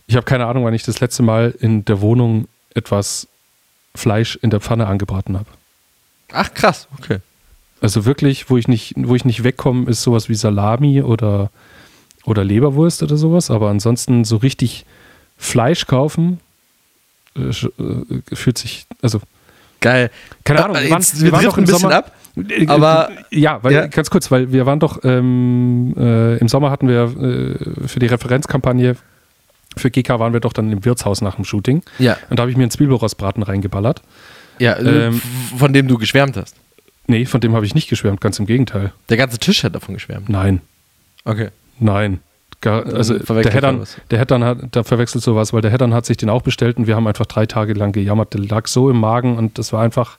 [0.07, 3.29] ich habe keine Ahnung, wann ich das letzte Mal in der Wohnung etwas
[3.95, 5.49] Fleisch in der Pfanne angebraten habe.
[6.33, 7.19] Ach krass, okay.
[7.81, 11.51] Also wirklich, wo ich nicht, wo ich nicht wegkomme, ist sowas wie Salami oder,
[12.25, 13.51] oder Leberwurst oder sowas.
[13.51, 14.85] Aber ansonsten so richtig
[15.37, 16.41] Fleisch kaufen
[17.37, 19.21] äh, äh fühlt sich, also
[19.85, 20.11] Geil.
[20.45, 22.13] Keine Ahnung, wir, waren, wir, wir waren doch im Sommer, ab.
[22.69, 23.87] Aber ja, weil, Ja.
[23.87, 28.07] ganz kurz, weil wir waren doch ähm, äh, im Sommer hatten wir äh, für die
[28.07, 28.97] Referenzkampagne
[29.77, 32.51] für GK waren wir doch dann im Wirtshaus nach dem Shooting ja, und da habe
[32.51, 34.03] ich mir einen Zwiebelrostbraten reingeballert.
[34.59, 35.21] ja Ähm,
[35.59, 36.57] von dem du geschwärmt hast.
[37.07, 38.93] Nee, von dem habe ich nicht geschwärmt, ganz im Gegenteil.
[39.11, 40.29] Der ganze Tisch hat davon geschwärmt.
[40.29, 40.61] Nein,
[41.25, 41.49] Okay.
[41.79, 42.21] nein.
[42.63, 46.17] Also der Heddern, er der Heddern hat, da verwechselt sowas, weil der Heddern hat sich
[46.17, 48.35] den auch bestellt und wir haben einfach drei Tage lang gejammert.
[48.35, 50.19] Der lag so im Magen und das war einfach,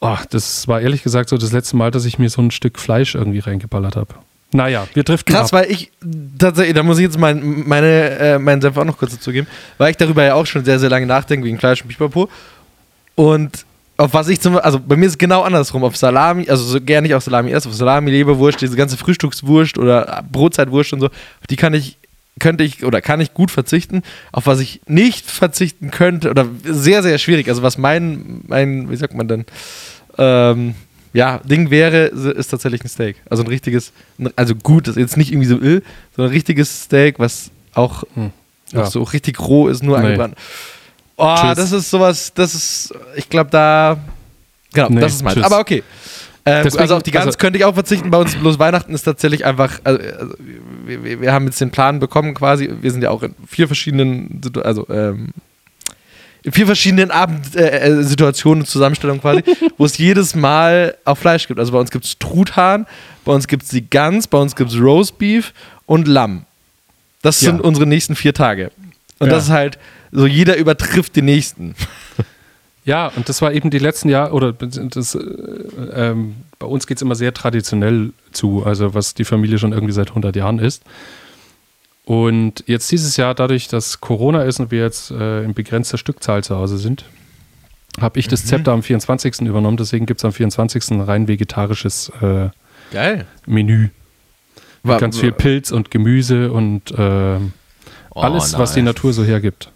[0.00, 2.78] oh, das war ehrlich gesagt so das letzte Mal, dass ich mir so ein Stück
[2.78, 4.14] Fleisch irgendwie reingeballert habe.
[4.52, 5.60] Naja, wir driften Krass, ab.
[5.60, 5.90] weil ich
[6.38, 9.46] tatsächlich, da muss ich jetzt mein, meine, äh, meinen Senf auch noch kurz dazu geben,
[9.76, 12.30] weil ich darüber ja auch schon sehr, sehr lange nachdenke, wegen Fleisch und Pipapo.
[13.14, 13.66] Und
[13.98, 16.80] auf was ich zum also bei mir ist es genau andersrum, auf Salami, also so
[16.80, 21.06] gerne ich auch Salami esse, auf Salami, Leberwurst, diese ganze Frühstückswurst oder Brotzeitwurst und so,
[21.06, 21.98] auf die kann ich,
[22.38, 24.02] könnte ich oder kann ich gut verzichten.
[24.30, 28.96] Auf was ich nicht verzichten könnte, oder sehr, sehr schwierig, also was mein, mein, wie
[28.96, 29.44] sagt man denn,
[30.16, 30.74] ähm,
[31.12, 33.16] ja, Ding wäre, ist tatsächlich ein Steak.
[33.28, 33.92] Also ein richtiges,
[34.36, 35.82] also gut, das ist jetzt nicht irgendwie so ill,
[36.14, 38.30] sondern ein richtiges Steak, was auch Hm.
[38.72, 38.86] Ja.
[38.86, 40.04] so richtig roh ist, nur Nee.
[40.04, 40.34] angebrannt.
[41.18, 41.56] Oh, Tschüss.
[41.56, 43.98] das ist sowas, das ist, ich glaube, da,
[44.72, 45.34] genau, Nee, das ist meins.
[45.34, 45.44] tschüss.
[45.44, 45.82] Aber okay.
[46.46, 48.10] Ähm, Deswegen- also auf die Gans also- könnte ich auch verzichten.
[48.10, 50.34] Bei uns bloß Weihnachten ist tatsächlich einfach, also, also,
[50.86, 52.70] wir, wir- haben jetzt den Plan bekommen quasi.
[52.80, 55.28] Wir sind ja auch in vier verschiedenen, also ähm,
[56.44, 59.42] in vier verschiedenen Abendsituationen äh, äh, und Zusammenstellungen quasi,
[59.76, 61.58] wo es jedes Mal auch Fleisch gibt.
[61.60, 62.86] Also bei uns gibt es Truthahn,
[63.24, 65.52] bei uns gibt es die Gans, bei uns gibt es Roastbeef
[65.84, 66.44] und Lamm.
[67.22, 67.50] Das Ja.
[67.50, 68.70] sind unsere nächsten vier Tage.
[69.18, 69.34] Und Ja.
[69.34, 69.78] das ist halt
[70.12, 71.74] so, jeder übertrifft den nächsten.
[72.84, 75.18] Ja, und das war eben die letzten Jahre, oder das, äh,
[75.94, 79.92] ähm, bei uns geht es immer sehr traditionell zu, also was die Familie schon irgendwie
[79.92, 80.82] seit 100 Jahren ist.
[82.06, 86.42] Und jetzt dieses Jahr, dadurch, dass Corona ist und wir jetzt äh, in begrenzter Stückzahl
[86.42, 87.04] zu Hause sind,
[88.00, 88.48] habe ich das Mhm.
[88.48, 89.40] Zepter am 24.
[89.42, 89.76] übernommen.
[89.76, 90.92] Deswegen gibt es am 24.
[90.92, 92.48] ein rein vegetarisches äh.
[93.44, 93.80] Menü.
[93.82, 93.92] Mit
[94.84, 97.52] Wa- ganz viel Pilz und Gemüse und ähm,
[98.18, 98.94] Oh, alles, was die nice.
[98.94, 99.70] Natur so hergibt.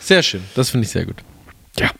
[0.00, 0.42] Sehr schön.
[0.54, 1.16] Das finde ich sehr gut.
[1.78, 1.90] Ja.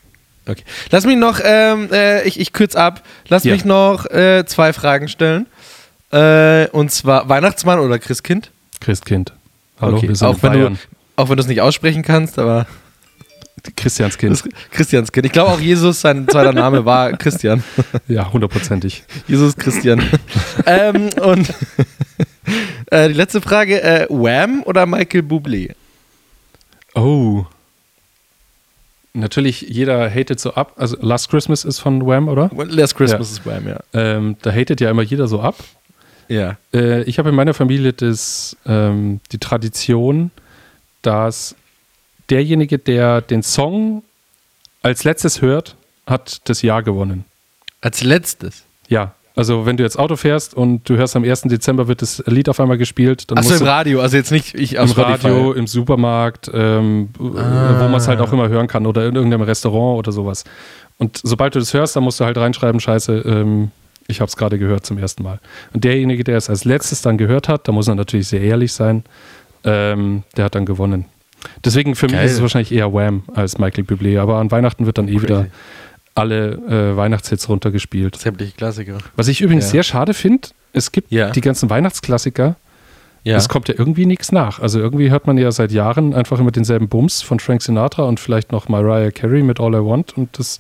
[0.47, 0.65] Okay.
[0.91, 3.53] Lass mich noch, ähm, äh, ich, ich kürze ab, lass Ja.
[3.53, 5.47] mich noch äh, zwei Fragen stellen.
[6.13, 8.51] Äh, und zwar Weihnachtsmann oder Christkind?
[8.81, 9.33] Christkind.
[9.81, 10.75] Hallo, Okay, wir sind auch wenn, Bayern.
[10.75, 12.67] du, auch wenn du es nicht aussprechen kannst, aber
[13.77, 14.33] Christianskind.
[14.33, 15.27] das Christianskind.
[15.27, 17.63] Ich glaube auch Jesus, sein zweiter Name war Christian.
[18.09, 19.05] Ja, hundertprozentig.
[19.29, 20.03] Jesus Christian.
[20.67, 21.53] ähm, und
[22.91, 25.75] äh, die letzte Frage, äh, Wham oder Michael Bublé?
[26.95, 27.45] Oh.
[29.13, 30.75] Natürlich, jeder hatet so ab.
[30.77, 32.51] Also Last Christmas ist von Wham, oder?
[32.55, 33.81] Last Christmas ist Wham, ja.
[33.93, 35.57] Ähm, da hatet ja immer jeder so ab.
[36.29, 36.59] Ja.
[36.73, 40.31] Äh, ich habe in meiner Familie das, ähm, die Tradition,
[41.03, 41.57] dass
[42.31, 44.05] derjenige, der den Song
[44.83, 47.25] als letztes hört, hat das Jahr gewonnen.
[47.81, 48.65] Als letztes.
[48.89, 49.15] Ja.
[49.37, 51.43] Also wenn du jetzt Auto fährst und du hörst am 1.
[51.43, 54.75] Dezember wird das Lied auf einmal gespielt, dann Achso, im Radio, also jetzt nicht ich
[54.75, 55.29] im auf Spotify.
[55.29, 59.15] Radio, im Supermarkt, ähm, äh, wo man es halt auch immer hören kann oder in
[59.15, 60.45] irgendeinem Restaurant oder sowas.
[60.99, 63.71] Und sobald du das hörst, dann musst du halt reinschreiben, scheiße, ähm,
[64.09, 65.39] ich habe es gerade gehört zum ersten Mal.
[65.73, 68.73] Und derjenige, der es als letztes dann gehört hat, da muss er natürlich sehr ehrlich
[68.73, 69.05] sein,
[69.65, 71.05] ähm, der hat dann gewonnen.
[71.65, 72.27] Deswegen für mich Geil.
[72.27, 75.47] ist es wahrscheinlich eher Wham als Michael Bublé, aber an Weihnachten wird dann eh wieder
[76.15, 76.53] alle
[76.93, 78.17] äh, Weihnachtshits runtergespielt.
[78.17, 78.99] Sämtliche Klassiker.
[79.17, 79.71] Was ich übrigens Ja.
[79.71, 81.31] sehr schade finde, es gibt Ja.
[81.31, 82.57] die ganzen Weihnachtsklassiker,
[83.25, 83.37] Ja.
[83.37, 84.61] es kommt ja irgendwie nichts nach.
[84.61, 88.19] Also irgendwie hört man ja seit Jahren einfach immer denselben Bums von Frank Sinatra und
[88.21, 90.59] vielleicht noch Mariah Carey mit All I Want und das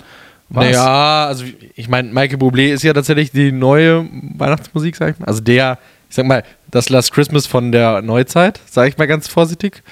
[0.48, 0.66] war's.
[0.66, 5.26] Naja, also ich meine, Michael Bublé ist ja tatsächlich die neue Weihnachtsmusik, sag ich mal.
[5.26, 9.26] Also der, ich sag mal, das Last Christmas von der Neuzeit, sag ich mal ganz
[9.28, 9.82] vorsichtig.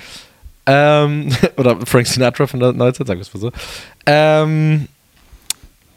[0.67, 3.51] Ähm, oder Frank Sinatra von der Neuzeit, wir es mal so.
[4.07, 4.87] Ähm,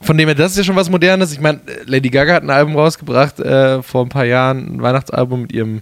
[0.01, 1.31] von dem her, das ist ja schon was Modernes.
[1.31, 5.43] Ich meine, Lady Gaga hat ein Album rausgebracht äh, vor ein paar Jahren, ein Weihnachtsalbum
[5.43, 5.81] mit ihrem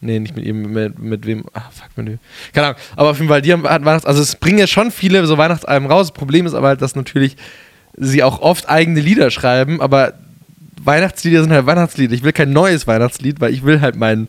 [0.00, 1.44] Nee, nicht mit ihm, mit, mit wem.
[1.54, 2.18] Ah, fuck, Menü.
[2.52, 2.80] Keine Ahnung.
[2.96, 5.90] Aber auf jeden Fall, die haben Weihnachts-, also es bringen ja schon viele so Weihnachtsalben
[5.90, 6.12] raus.
[6.12, 7.36] Problem ist aber halt, dass natürlich
[7.96, 10.12] sie auch oft eigene Lieder schreiben, aber
[10.82, 12.14] Weihnachtslieder sind halt Weihnachtslieder.
[12.14, 14.28] Ich will kein neues Weihnachtslied, weil ich will halt mein,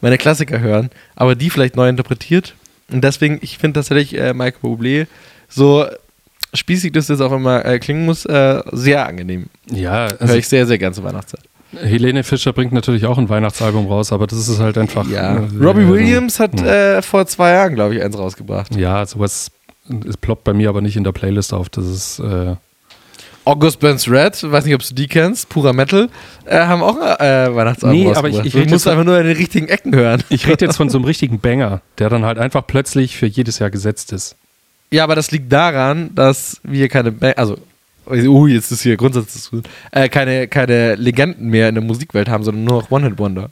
[0.00, 2.54] meine Klassiker hören, aber die vielleicht neu interpretiert.
[2.90, 5.06] Und deswegen, ich finde tatsächlich äh, Michael Bublé
[5.48, 5.86] so
[6.54, 9.46] spießig das jetzt auch immer äh, klingen muss, äh, sehr angenehm.
[9.70, 11.40] Ja, Höre also ich sehr, sehr gern zur Weihnachtszeit.
[11.82, 15.08] Helene Fischer bringt natürlich auch ein Weihnachtsalbum raus, aber das ist halt einfach.
[15.08, 15.36] Ja.
[15.36, 18.76] äh, Robbie äh, Williams hat äh, vor zwei Jahren, glaube ich, eins rausgebracht.
[18.76, 19.50] Ja, sowas
[20.08, 21.68] es ploppt bei mir aber nicht in der Playlist auf.
[21.68, 22.18] Das ist.
[22.20, 22.54] Äh,
[23.46, 26.08] August Burns Red, weiß nicht, ob du die kennst, purer Metal,
[26.46, 29.36] äh, haben auch äh, Weihnachtsalbum Nee, aber ich- ich musst jetzt- einfach nur in den
[29.36, 30.22] richtigen Ecken hören.
[30.30, 33.58] ich rede jetzt von so einem richtigen Banger, der dann halt einfach plötzlich für jedes
[33.58, 34.36] Jahr gesetzt ist.
[34.90, 37.56] Ja, aber das liegt daran, dass wir keine Band, also
[38.08, 39.50] uh, jetzt ist hier Grundsatz,
[39.90, 43.50] äh, keine, keine Legenden mehr in der Musikwelt haben, sondern nur noch One-Hit-Wonder.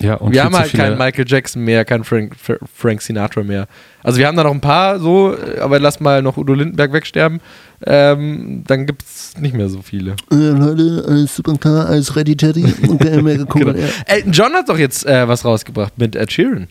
[0.00, 2.56] Ja, und wir viel haben zu halt viele- keinen Michael Jackson mehr, keinen Frank, Fra-
[2.72, 3.66] Frank Sinatra mehr.
[4.04, 6.92] Also wir haben da noch ein paar so, äh, aber lass mal noch Udo Lindenberg
[6.92, 7.40] wegsterben.
[7.84, 10.12] Ähm, dann gibt es nicht mehr so viele.
[10.30, 12.64] Äh, Leute, alles super klar, alles ready, Teddy.
[12.88, 13.64] Okay, mega cool.
[13.64, 13.78] Genau.
[13.78, 13.86] ja.
[14.06, 16.68] Elton John hat doch jetzt äh, was rausgebracht mit Ed Sheeran.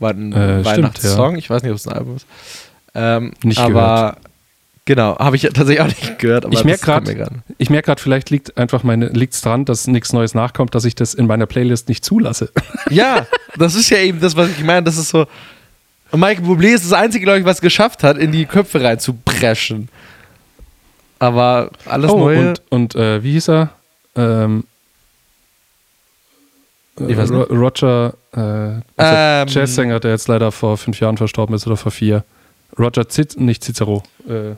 [0.00, 1.36] War ein Äh, stimmt, Weihnachtssong.
[1.36, 2.26] Ich weiß nicht, ob es ein Album ist.
[2.98, 4.16] Ähm, Nicht aber
[4.86, 6.46] genau, habe ich tatsächlich auch nicht gehört.
[6.46, 7.36] Aber Ich merk das kommt grad- mir gerade.
[7.58, 10.94] Ich merke gerade, vielleicht liegt einfach meine, liegt's dran, dass nichts Neues nachkommt, dass ich
[10.94, 12.50] das in meiner Playlist nicht zulasse.
[12.90, 13.26] Ja,
[13.58, 14.84] das ist ja eben das, was ich meine.
[14.84, 15.26] Das ist so.
[16.12, 18.82] Und Michael Bublé ist das einzige, glaube ich, was es geschafft hat, in die Köpfe
[18.82, 19.88] reinzupreschen.
[21.18, 22.48] Aber alles Oh, Neue.
[22.50, 23.70] und, und äh, wie hieß er?
[24.14, 24.64] Ähm,
[27.08, 27.50] Ich weiß nicht.
[27.50, 31.92] Roger, äh, also Ähm, Jazzsänger, der jetzt leider vor fünf Jahren verstorben ist oder vor
[31.92, 32.24] vier.
[32.78, 34.02] Roger Ziz, nicht Cicero.
[34.28, 34.54] Äh,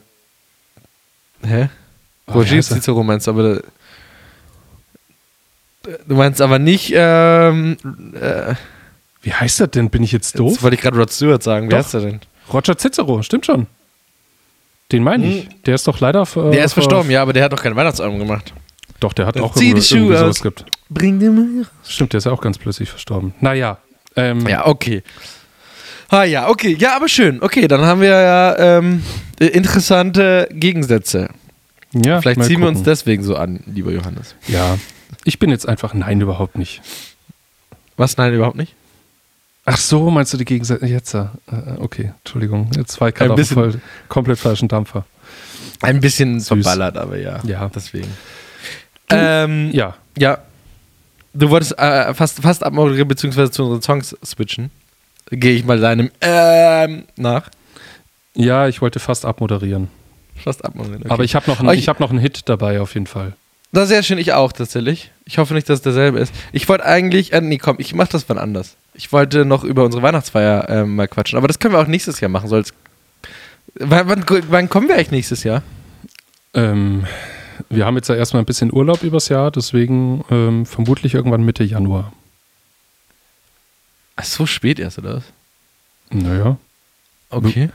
[1.47, 1.69] Hä?
[2.27, 2.77] Oh, wie Roger heißt er?
[2.79, 3.61] Cicero meinst du, aber.
[6.07, 6.93] Du meinst aber nicht.
[6.95, 7.77] Ähm,
[8.21, 8.55] äh,
[9.23, 9.91] wie heißt er denn?
[9.91, 10.55] Bin ich jetzt doof?
[10.55, 11.71] das wollte ich gerade Rod Stewart sagen.
[11.71, 11.87] Wer Doch.
[11.87, 12.21] ist der denn?
[12.53, 13.67] Roger Cicero, stimmt schon.
[14.91, 15.49] Den meine ich.
[15.67, 16.51] Der ist doch leider Hm.
[16.51, 18.53] Der ist verstorben, ja, aber der hat doch kein Weihnachtsalbum gemacht.
[19.01, 20.65] Doch, der hat auch Zieh die Schuhe sowas gibt.
[20.91, 21.67] Bring dir mal.
[21.85, 23.35] Stimmt, der ist ja auch ganz plötzlich verstorben.
[23.41, 23.79] Naja.
[24.17, 25.03] Ähm, Ja, okay.
[26.09, 26.75] Ah ja, okay.
[26.79, 27.43] Ja, aber schön.
[27.43, 29.03] Okay, dann haben wir ja ähm,
[29.41, 31.29] äh, interessante Gegensätze.
[31.93, 32.91] ja Vielleicht ziehen wir uns gucken.
[32.91, 34.35] deswegen so an, lieber Johannes.
[34.47, 34.79] Ja.
[35.25, 36.81] Ich bin jetzt einfach, nein, überhaupt nicht.
[37.97, 38.17] Was?
[38.17, 38.75] Nein, überhaupt nicht?
[39.67, 40.87] Ach so, meinst du die Gegensätze?
[40.87, 41.27] Jetzt, äh,
[41.79, 42.71] okay, Entschuldigung.
[42.75, 45.05] Jetzt war ich gerade Ein auf voll, komplett falschen Dampfer.
[45.83, 46.49] Ein bisschen Süß.
[46.49, 47.41] verballert, aber ja.
[47.45, 47.69] Ja.
[47.75, 48.09] Deswegen.
[49.11, 50.39] Ähm, Ja, ja.
[51.35, 54.71] Du wolltest äh, fast, fast abmoderieren, beziehungsweise zu unseren Songs switchen.
[55.31, 57.51] Gehe ich mal deinem ähm, nach.
[58.35, 59.89] ja, ich wollte fast abmoderieren.
[60.37, 61.03] Fast abmoderieren.
[61.03, 61.13] Okay.
[61.13, 63.35] Aber ich habe noch, einen- ich hab noch einen Hit dabei auf jeden Fall.
[63.73, 65.11] Das ist sehr schön, ich auch tatsächlich.
[65.27, 66.33] Ich hoffe nicht, dass es derselbe ist.
[66.53, 68.77] Ich wollte eigentlich, äh, nee, komm, ich mach das wann anders.
[68.95, 72.21] Ich wollte noch über unsere Weihnachtsfeier ähm, mal quatschen, aber das können wir auch nächstes
[72.21, 72.49] Jahr machen.
[72.49, 72.73] Soll's
[73.75, 75.63] wann, wann, wann kommen wir eigentlich nächstes Jahr?
[76.55, 77.05] Ähm,
[77.69, 81.63] wir haben jetzt ja erstmal ein bisschen Urlaub übers Jahr, deswegen ähm, vermutlich irgendwann Mitte
[81.65, 82.13] Januar.
[84.21, 85.23] Ach, so spät erst, oder was?
[86.11, 86.57] Naja.
[87.31, 87.71] Okay.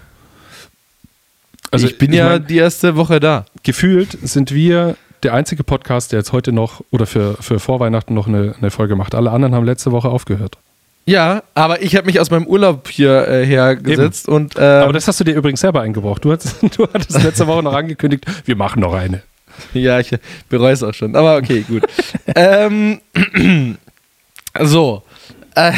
[1.71, 3.45] Also ich bin ich ja mein- die erste Woche da.
[3.63, 8.27] gefühlt sind wir der einzige Podcast, der jetzt heute noch oder für, für Vorweihnachten noch
[8.27, 9.15] eine, eine Folge macht.
[9.15, 10.58] Alle anderen haben letzte Woche aufgehört.
[11.06, 15.08] Ja, aber ich habe mich aus meinem Urlaub hier äh, hergesetzt und äh, Aber das
[15.08, 16.25] hast du dir übrigens selber eingebraucht.
[16.25, 19.21] Du, hattest, du hattest letzte Woche noch angekündigt, wir machen noch eine.
[19.73, 20.12] Ja, ich
[20.49, 21.15] bereue es auch schon.
[21.15, 21.84] Aber okay, gut.
[22.36, 22.99] ähm,
[24.62, 25.03] so.
[25.56, 25.71] Äh,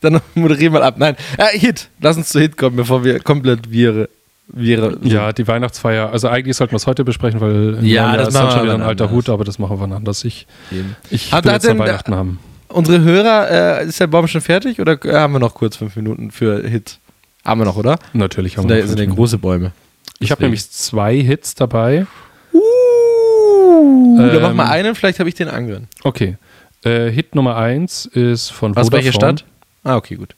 [0.00, 0.94] dann moderieren wir ab.
[0.98, 1.88] Nein, äh, Hit.
[2.00, 4.08] Lass uns zu Hit kommen, bevor wir komplett wir,
[4.48, 6.10] wir Ja, die Weihnachtsfeier.
[6.12, 8.82] Also eigentlich sollten wir es heute besprechen, weil Ja, das ist dann schon wieder ein
[8.82, 9.10] alter.
[9.10, 10.24] Hut, aber das machen wir wann anders.
[10.24, 10.96] Ich, Eben.
[11.10, 12.38] ich Hat- will jetzt denn der- Weihnachten haben.
[12.68, 15.96] Unsere Hörer, äh, ist der Baum schon fertig oder äh, haben wir noch kurz fünf
[15.96, 16.98] Minuten für Hit?
[17.44, 17.98] Haben wir noch, oder?
[18.12, 19.72] Natürlich haben Sind wir da noch sind ja große Bäume.
[20.20, 22.06] Ich habe nämlich zwei Hits dabei.
[22.52, 25.88] Uh, dann Ähm, mach mal einen, vielleicht habe ich den anderen.
[26.04, 26.36] Okay.
[26.84, 28.92] Äh, Hit Nummer eins ist von Aus Vodafone.
[29.04, 29.44] welcher Stadt?
[29.84, 30.34] Ah, okay, gut.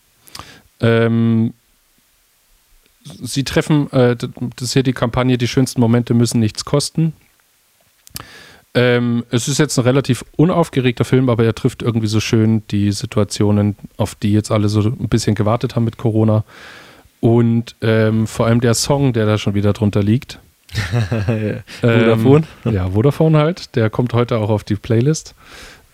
[0.81, 1.55] Ähm,
[3.05, 7.13] sie treffen, äh, das ist hier die Kampagne, die schönsten Momente müssen nichts kosten.
[8.75, 12.91] Ähm, es ist jetzt ein relativ unaufgeregter Film, aber er trifft irgendwie so schön die
[12.93, 16.45] Situationen, auf die jetzt alle so ein bisschen gewartet haben mit Corona.
[17.21, 20.41] Und ähm, vor allem der Song, der da schon wieder drunter liegt.
[21.81, 22.45] Vodafone?
[22.65, 23.77] Ähm, ja, Vodafone halt.
[23.77, 25.35] Der kommt heute auch auf die Playlist.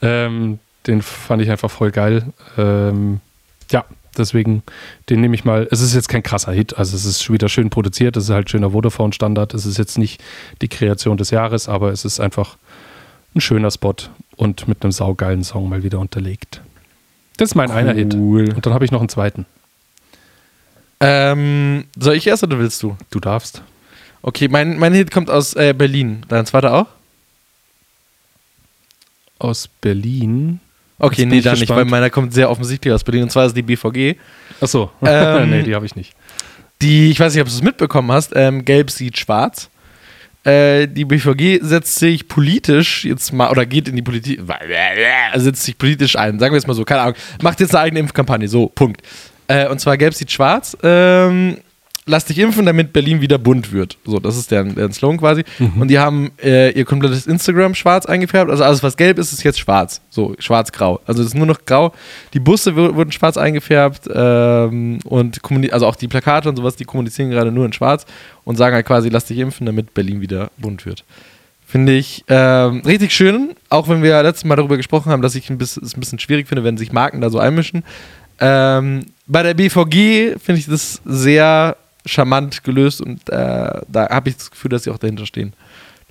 [0.01, 2.33] Ähm, den fand ich einfach voll geil.
[2.57, 3.21] Ähm,
[3.71, 3.85] ja,
[4.17, 4.63] deswegen,
[5.09, 5.69] den nehme ich mal.
[5.71, 8.17] Es ist jetzt kein krasser Hit, also es ist wieder schön produziert.
[8.17, 9.55] Es ist halt schöner Vodafone-Standard.
[9.55, 10.23] Es ist jetzt nicht
[10.61, 12.57] die Kreation des Jahres, aber es ist einfach
[13.35, 13.95] ein schöner Spot
[14.37, 16.63] und mit einem saugeilen Song mal wieder unterlegt.
[17.37, 18.15] Das ist mein einer Hit.
[18.15, 18.53] Cool.
[18.55, 19.47] Und dann habe ich noch einen zweiten.
[21.01, 22.97] Ähm, soll ich erst oder willst du?
[23.11, 23.63] Du darfst.
[24.23, 26.25] Okay, mein, mein Hit kommt aus äh, Berlin.
[26.29, 26.87] Dein zweiter auch?
[29.39, 30.61] Aus Berlin.
[30.99, 33.63] Okay, nee, dann nicht, weil meiner kommt sehr offensichtlich aus Berlin und zwar ist die
[33.63, 34.17] BVG.
[34.61, 36.15] Achso, Ähm, nee, die habe ich nicht.
[36.83, 39.71] Die, ich weiß nicht, ob du es mitbekommen hast, ähm, Gelb sieht schwarz.
[40.45, 44.41] Äh, die BVG setzt sich politisch jetzt mal, oder geht in die Politik,
[45.35, 48.01] setzt sich politisch ein, sagen wir es mal so, keine Ahnung, macht jetzt eine eigene
[48.01, 49.03] Impfkampagne, so, Punkt.
[49.49, 51.59] Äh, und zwar Gelb sieht schwarz, ähm,
[52.09, 53.97] lass dich impfen, damit Berlin wieder bunt wird.
[54.05, 55.45] So, das ist deren, deren Slogan quasi.
[55.79, 58.51] Und die haben äh, ihr komplettes Instagram schwarz eingefärbt.
[58.51, 60.01] Also alles, was gelb ist, ist jetzt schwarz.
[60.11, 61.01] So, schwarz-grau.
[61.07, 61.93] Also es ist nur noch grau.
[62.35, 65.41] Die Busse wur- wurden schwarz eingefärbt ähm, und
[65.73, 68.07] also auch die Plakate und sowas, die kommunizieren gerade nur in schwarz
[68.45, 71.05] und sagen halt quasi, lass dich impfen, damit Berlin wieder bunt wird.
[71.67, 75.51] Finde ich ähm, richtig schön, auch wenn wir letztes Mal darüber gesprochen haben, dass ich
[75.51, 77.85] ein bisschen, es ein bisschen schwierig finde, wenn sich Marken da so einmischen.
[78.41, 81.77] Ähm, bei der BVG finde ich das sehr
[82.09, 83.33] charmant gelöst und äh,
[83.89, 85.53] da habe ich das Gefühl, dass sie auch dahinter stehen.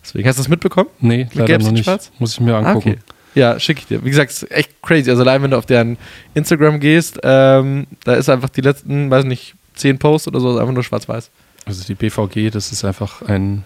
[0.03, 0.89] Deswegen, hast du das mitbekommen?
[0.99, 1.83] Nee, leider gelb noch nicht.
[1.83, 2.11] schwarz?
[2.19, 2.89] Muss ich mir Ah, angucken.
[2.91, 2.99] okay.
[3.35, 4.03] Ja, schicke ich dir.
[4.03, 5.09] Wie gesagt, es ist echt crazy.
[5.11, 5.97] Also allein, wenn du auf deren
[6.33, 10.59] Instagram gehst, ähm, da ist einfach die letzten, weiß nicht, zehn Posts oder so, ist
[10.59, 11.29] einfach nur schwarz-weiß.
[11.65, 13.63] Also die BVG, das ist einfach ein,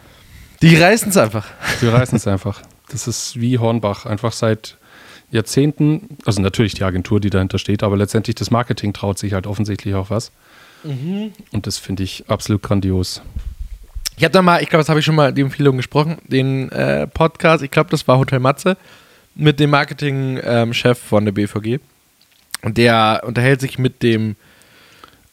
[0.62, 1.46] Die reißen es einfach.
[1.82, 2.62] die reißen es einfach.
[2.90, 4.78] Das ist wie Hornbach, einfach seit
[5.30, 9.48] Jahrzehnten, also natürlich die Agentur, die dahinter steht, aber letztendlich das Marketing traut sich halt
[9.48, 10.32] offensichtlich auch was.
[10.84, 13.22] Und das finde ich absolut grandios.
[14.18, 16.72] Ich habe da mal, ich glaube, das habe ich schon mal die Empfehlung gesprochen, den
[16.72, 18.78] äh, Podcast, ich glaube, das war Hotel Matze,
[19.36, 21.80] mit dem Marketingchef von der BVG.
[22.62, 24.36] Und der unterhält sich mit dem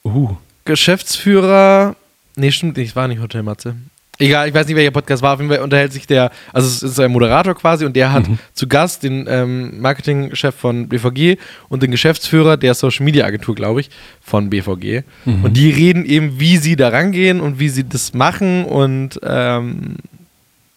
[0.03, 1.95] Uh, Geschäftsführer.
[2.35, 3.75] Nee, stimmt nicht, es war nicht Hotel Matze.
[4.21, 5.33] Egal, ich weiß nicht, welcher Podcast war.
[5.33, 8.25] Auf jeden Fall unterhält sich der, also es ist ein Moderator quasi und der hat
[8.53, 11.37] zu Gast den ähm, Marketingchef von BVG
[11.69, 13.89] und den Geschäftsführer der Social Media Agentur, glaube ich,
[14.21, 15.03] von BVG.
[15.25, 19.95] Und die reden eben, wie sie da rangehen und wie sie das machen und ähm,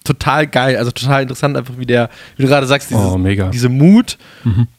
[0.04, 3.02] total geil, also total interessant, einfach wie der, wie du gerade sagst, dieses,
[3.48, 4.18] Oh, diese Mut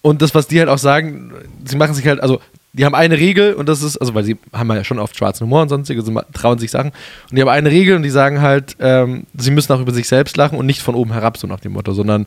[0.01, 1.31] und das, was die halt auch sagen,
[1.65, 2.39] sie machen sich halt, also
[2.73, 5.45] die haben eine Regel und das ist, also weil sie haben ja schon oft schwarzen
[5.45, 6.91] Humor und sonstige, also ma- trauen sich Sachen
[7.29, 10.07] und die haben eine Regel und die sagen halt, ähm, sie müssen auch über sich
[10.07, 12.25] selbst lachen und nicht von oben herab, so nach dem Motto, sondern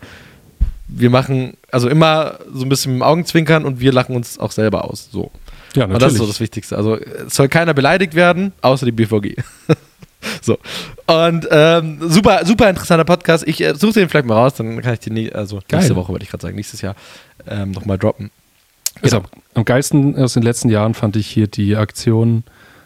[0.89, 4.53] wir machen, also immer so ein bisschen mit dem Augenzwinkern und wir lachen uns auch
[4.53, 5.33] selber aus, so.
[5.75, 6.13] ja, Und das natürlich.
[6.15, 6.77] ist so das Wichtigste.
[6.77, 9.35] Also es soll keiner beleidigt werden, außer die BVG.
[10.43, 10.59] so.
[11.09, 13.43] Und ähm, super, super interessanter Podcast.
[13.49, 15.81] Ich äh, suche den vielleicht mal raus, dann kann ich den nie, also Geil.
[15.81, 16.95] nächste Woche, wollte ich gerade sagen, nächstes Jahr
[17.49, 18.31] ähm, nochmal droppen.
[19.03, 19.23] Also,
[19.55, 22.45] am geilsten aus den letzten Jahren fand ich hier die Aktion,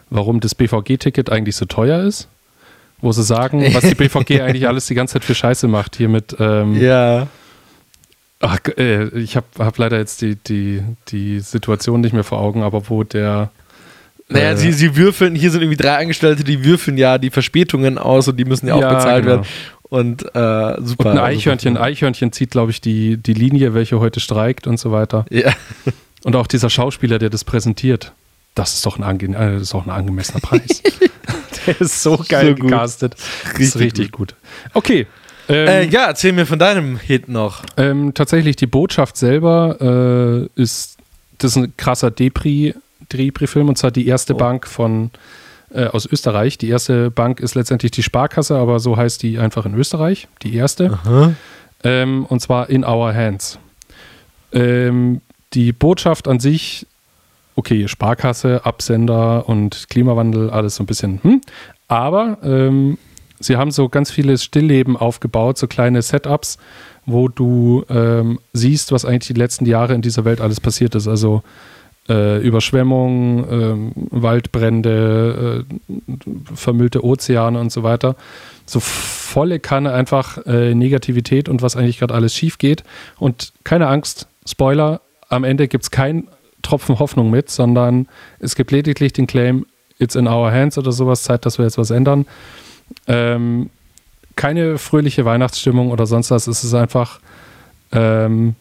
[0.09, 2.27] warum das BVG-Ticket eigentlich so teuer ist.
[3.03, 5.95] Wo sie sagen, was die BVG eigentlich alles die ganze Zeit für Scheiße macht.
[5.95, 7.27] Hier mit, ähm, Ja.
[8.39, 12.61] ach, äh, ich habe hab leider jetzt die, die, die Situation nicht mehr vor Augen,
[12.61, 13.49] aber wo der.
[14.29, 17.97] Naja, äh, sie, sie würfeln, hier sind irgendwie drei Angestellte, die würfeln ja die Verspätungen
[17.97, 19.35] aus und die müssen ja auch Ja, bezahlt genau.
[19.37, 19.47] werden.
[19.91, 20.37] Und äh, super.
[20.39, 24.79] Und ein Also, Eichhörnchen, Eichhörnchen zieht, glaube ich, die, die Linie, welche heute streikt und
[24.79, 25.25] so weiter.
[25.29, 25.51] Ja.
[26.23, 28.13] Und auch dieser Schauspieler, der das präsentiert,
[28.55, 30.81] das ist doch ein, ange äh, ist auch ein angemessener Preis.
[31.67, 32.69] der ist so geil So gut.
[32.69, 33.15] gecastet.
[33.15, 34.35] Das ist Richtig richtig gut.
[34.73, 35.07] Okay.
[35.49, 37.63] Ähm, Äh, ja, erzähl mir von deinem Hit noch.
[37.75, 40.97] ähm, tatsächlich, die Botschaft selber äh, ist,
[41.39, 42.75] das ist ein krasser Depri,
[43.11, 44.37] Depri-Film und zwar die erste Oh.
[44.37, 45.09] Bank von
[45.73, 46.57] äh, aus Österreich.
[46.57, 50.27] Die erste Bank ist letztendlich die Sparkasse, aber so heißt die einfach in Österreich.
[50.43, 50.99] Die erste.
[51.83, 53.57] Ähm, und zwar in our hands.
[54.51, 55.21] Ähm,
[55.53, 56.87] die Botschaft an sich,
[57.55, 61.41] okay, Sparkasse, Absender und Klimawandel, alles so ein bisschen, hm.
[61.87, 62.97] aber ähm,
[63.39, 66.57] sie haben so ganz vieles Stillleben aufgebaut, so kleine Setups,
[67.05, 71.07] wo du ähm, siehst, was eigentlich die letzten Jahre in dieser Welt alles passiert ist.
[71.07, 71.43] Also
[72.09, 78.15] äh, Überschwemmungen, ähm, Waldbrände, äh, vermüllte Ozeane und so weiter.
[78.65, 82.83] So volle Kanne einfach äh, Negativität und was eigentlich gerade alles schief geht.
[83.17, 86.27] Und keine Angst, Spoiler, am Ende gibt es keinen
[86.61, 88.07] Tropfen Hoffnung mit, sondern
[88.39, 89.65] es gibt lediglich den Claim,
[89.99, 92.25] it's in our hands oder sowas, Zeit, dass wir jetzt was ändern.
[93.07, 93.69] Ähm,
[94.35, 96.47] keine fröhliche Weihnachtsstimmung oder sonst was.
[96.47, 97.19] Es ist einfach
[97.91, 98.55] ähm,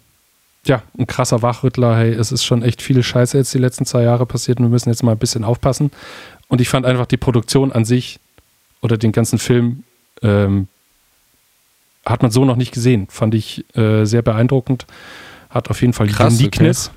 [0.67, 1.97] ja, ein krasser Wachrüttler.
[1.97, 4.71] Hey, es ist schon echt viel Scheiße jetzt die letzten zwei Jahre passiert und wir
[4.71, 5.91] müssen jetzt mal ein bisschen aufpassen.
[6.49, 8.21] Und ich fand einfach die Produktion an sich
[8.83, 9.85] oder den ganzen Film
[10.23, 10.69] ähm,
[12.05, 13.07] hat man so noch nicht gesehen.
[13.11, 14.87] Fand ich äh, sehr beeindruckend.
[15.51, 16.91] Hat auf jeden Fall Krass, Uniqueness.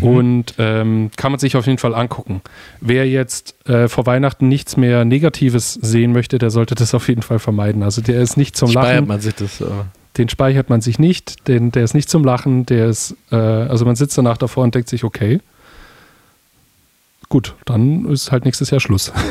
[0.00, 2.42] Und ähm, kann man sich auf jeden Fall angucken.
[2.80, 7.22] Wer jetzt äh, vor Weihnachten nichts mehr Negatives sehen möchte, der sollte das auf jeden
[7.22, 7.82] Fall vermeiden.
[7.82, 9.62] Also der ist nicht zum Speichert Lachen man sich das.
[9.62, 9.86] aber-
[10.18, 13.84] den speichert man sich nicht, den, der ist nicht zum Lachen, der ist, äh, also
[13.84, 15.40] man sitzt danach davor und denkt sich, okay,
[17.28, 19.12] gut, dann ist halt nächstes Jahr Schluss.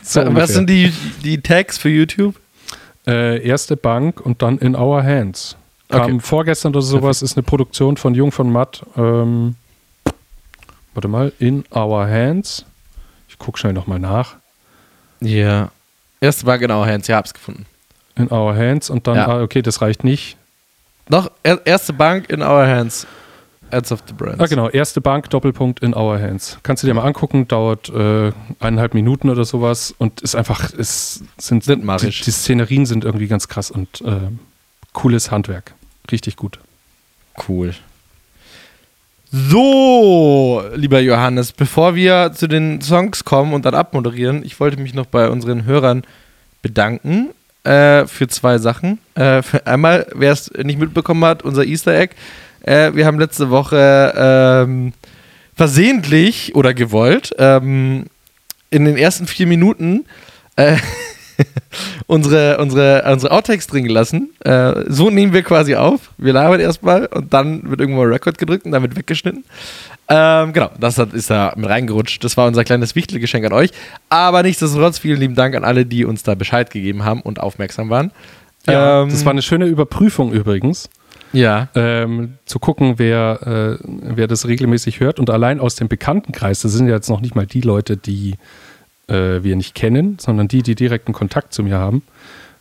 [0.00, 0.46] So Was ungefähr.
[0.46, 0.90] sind die,
[1.22, 2.34] die Tags für YouTube?
[3.06, 5.54] Äh, erste Bank und dann In Our Hands.
[5.90, 6.18] Kam Okay.
[6.20, 8.86] vorgestern oder sowas, ist eine Produktion von Jung von Matt.
[8.96, 9.56] Ähm,
[10.94, 12.64] warte mal, In Our Hands.
[13.28, 14.36] Ich gucke schnell nochmal nach.
[15.20, 15.72] Ja.
[16.22, 17.66] Erste war genau Hands, ja, hab's gefunden.
[18.18, 19.26] In Our Hands und dann, Ja.
[19.28, 20.36] ah, okay, das reicht nicht.
[21.08, 23.06] Noch er, erste Bank in our hands.
[23.70, 24.40] Ads of the Brands.
[24.40, 24.68] Ah, genau.
[24.70, 26.58] Erste Bank, Doppelpunkt in our hands.
[26.62, 31.22] Kannst du dir mal angucken, dauert äh, eineinhalb Minuten oder sowas und ist einfach, es
[31.36, 34.16] sind, Sind die, die Szenerien sind irgendwie ganz krass und äh,
[34.92, 35.74] cooles Handwerk.
[36.10, 36.58] Richtig gut.
[37.46, 37.74] Cool.
[39.30, 44.94] So, lieber Johannes, bevor wir zu den Songs kommen und dann abmoderieren, ich wollte mich
[44.94, 46.02] noch bei unseren Hörern
[46.62, 47.28] bedanken
[47.68, 48.98] äh, für zwei Sachen.
[49.14, 52.14] Äh, einmal, wer es nicht mitbekommen hat, unser Easter Egg.
[52.62, 54.92] Äh, wir haben letzte Woche ähm,
[55.54, 58.06] versehentlich oder gewollt ähm,
[58.70, 60.06] in den ersten vier Minuten
[60.56, 60.76] äh,
[62.06, 64.30] unsere, unsere, unsere Outtakes drin gelassen.
[64.44, 66.10] Äh, so nehmen wir quasi auf.
[66.18, 69.44] Wir labern erstmal und dann wird irgendwo ein Rekord gedrückt und dann wird weggeschnitten.
[70.08, 72.24] Ähm, genau, das hat, ist da mit reingerutscht.
[72.24, 73.70] Das war unser kleines Wichtelgeschenk an euch.
[74.08, 77.90] Aber nichtsdestotrotz, vielen lieben Dank an alle, die uns da Bescheid gegeben haben und aufmerksam
[77.90, 78.12] waren.
[78.66, 80.88] Ähm, das war eine schöne Überprüfung übrigens.
[81.32, 81.68] ja.
[81.74, 85.18] ähm, zu gucken, wer, äh, wer das regelmäßig hört.
[85.18, 88.36] Und allein aus dem Bekanntenkreis, das sind ja jetzt noch nicht mal die Leute, die
[89.08, 92.02] äh, wir nicht kennen, sondern die, die direkten Kontakt zu mir haben.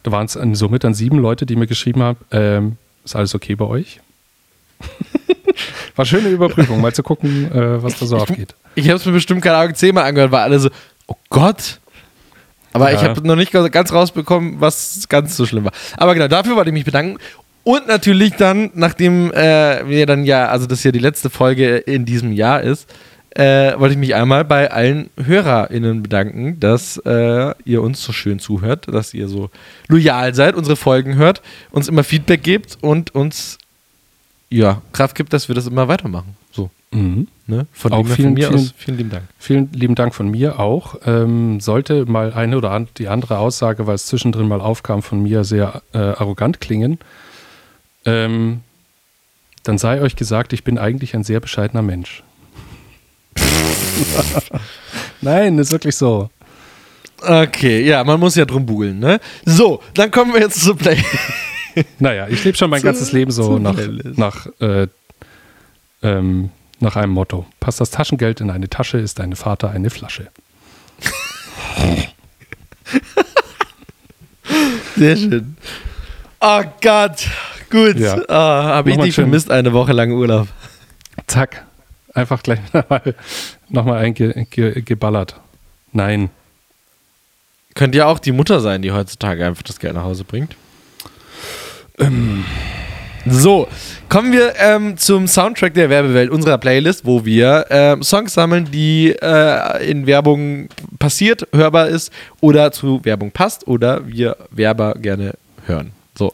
[0.04, 3.56] Da waren es somit dann sieben Leute, die mir geschrieben haben, ähm, ist alles okay
[3.56, 4.00] bei euch?
[5.96, 8.56] War eine schöne Überprüfung, mal zu gucken, äh, was da so abgeht.
[8.76, 10.70] Ich habe es mir bestimmt keine Ahnung zehnmal angehört, weil alle so,
[11.08, 11.80] oh Gott.
[12.74, 13.10] Aber ich Ja.
[13.10, 15.72] habe noch nicht ganz rausbekommen, was ganz so schlimm war.
[15.98, 17.18] Aber genau, dafür wollte ich mich bedanken.
[17.64, 22.06] Und natürlich dann, nachdem äh, wir dann ja, also das ja die letzte Folge in
[22.06, 22.88] diesem Jahr ist,
[23.38, 28.40] äh, wollte ich mich einmal bei allen HörerInnen bedanken, dass äh, ihr uns so schön
[28.40, 29.52] zuhört, dass ihr so
[29.88, 33.60] loyal seid, unsere Folgen hört, uns immer Feedback gebt und uns
[34.50, 36.36] ja, Kraft gibt, dass wir das immer weitermachen.
[36.52, 36.72] So.
[36.92, 37.28] Mhm.
[37.46, 37.68] Ne?
[37.74, 39.24] Von, Auch vielen, von mir vielen- aus vielen lieben Dank.
[39.38, 40.96] Vielen lieben Dank von mir auch.
[41.06, 45.22] Ähm, sollte mal eine oder an, die andere Aussage, weil es zwischendrin mal aufkam, von
[45.22, 46.98] mir sehr äh, arrogant klingen,
[48.06, 48.62] ähm,
[49.64, 52.24] dann sei euch gesagt, ich bin eigentlich ein sehr bescheidener Mensch.
[55.22, 56.30] Nein, ist wirklich so.
[57.22, 59.20] Okay, ja, man muss ja drum bugeln, ne?
[59.46, 60.98] So, dann kommen wir jetzt zu Play.
[62.00, 64.18] Naja, ich lebe schon mein Zu- ganzes Leben so nach, Playlist.
[64.18, 64.88] nach, äh,
[66.02, 67.46] ähm, nach einem Motto.
[67.60, 70.30] Passt das Taschengeld in eine Tasche, ist deine Vater eine Flasche.
[74.96, 75.56] Sehr schön.
[76.40, 77.28] Oh Gott,
[77.70, 77.98] gut.
[78.00, 78.18] Ja.
[78.28, 80.48] Ah, Habe ich dich vermisst, eine Woche lang Urlaub.
[81.28, 81.64] Zack.
[82.18, 83.14] Einfach gleich nochmal
[83.70, 85.40] noch mal einge, ge, geballert.
[85.94, 86.32] Nein.
[87.76, 90.56] Könnte ja auch die Mutter sein, die heutzutage einfach das Geld nach Hause bringt.
[92.00, 92.44] Ähm.
[93.30, 93.68] So,
[94.10, 99.16] kommen wir ähm, zum Soundtrack der Werbewelt unserer Playlist, wo wir ähm, Songs sammeln, die
[99.22, 105.34] äh, in Werbung passiert, hörbar ist oder zu Werbung passt oder wir Werber gerne
[105.68, 105.92] hören.
[106.18, 106.32] So.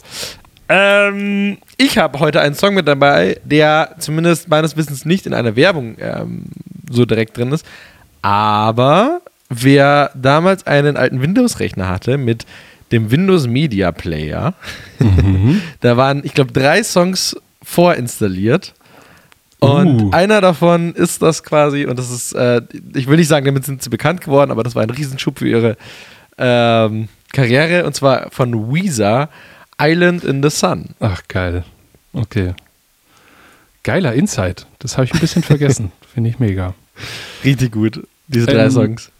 [0.76, 5.56] Ähm, ich habe heute einen Song mit dabei, der zumindest meines Wissens nicht in einer
[5.56, 6.46] Werbung ähm,
[6.90, 7.64] so direkt drin ist.
[8.24, 12.48] Aber wer damals einen alten Windows-Rechner hatte mit
[12.92, 14.56] dem Windows Media Player,
[15.82, 18.74] da waren, ich glaube, drei Songs vorinstalliert.
[19.60, 20.12] Und Uh.
[20.12, 22.62] einer davon ist das quasi, und das ist, äh,
[22.96, 25.48] ich will nicht sagen, damit sind sie bekannt geworden, aber das war ein Riesenschub für
[25.48, 25.78] ihre
[26.38, 29.30] ähm, Karriere, und zwar von Weezer,
[29.80, 30.96] Island in the Sun.
[31.00, 31.64] Ach, geil.
[32.14, 32.54] Okay.
[33.84, 34.66] Geiler Insight.
[34.80, 35.92] Das habe ich ein bisschen vergessen.
[36.14, 36.74] Finde ich mega.
[37.44, 39.12] Richtig gut, diese drei Ähm, Songs.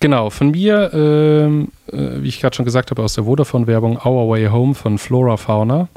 [0.00, 4.28] Genau, von mir, ähm, äh, wie ich gerade schon gesagt habe, aus der Vodafone-Werbung Our
[4.28, 5.88] Way Home von Flora Fauna.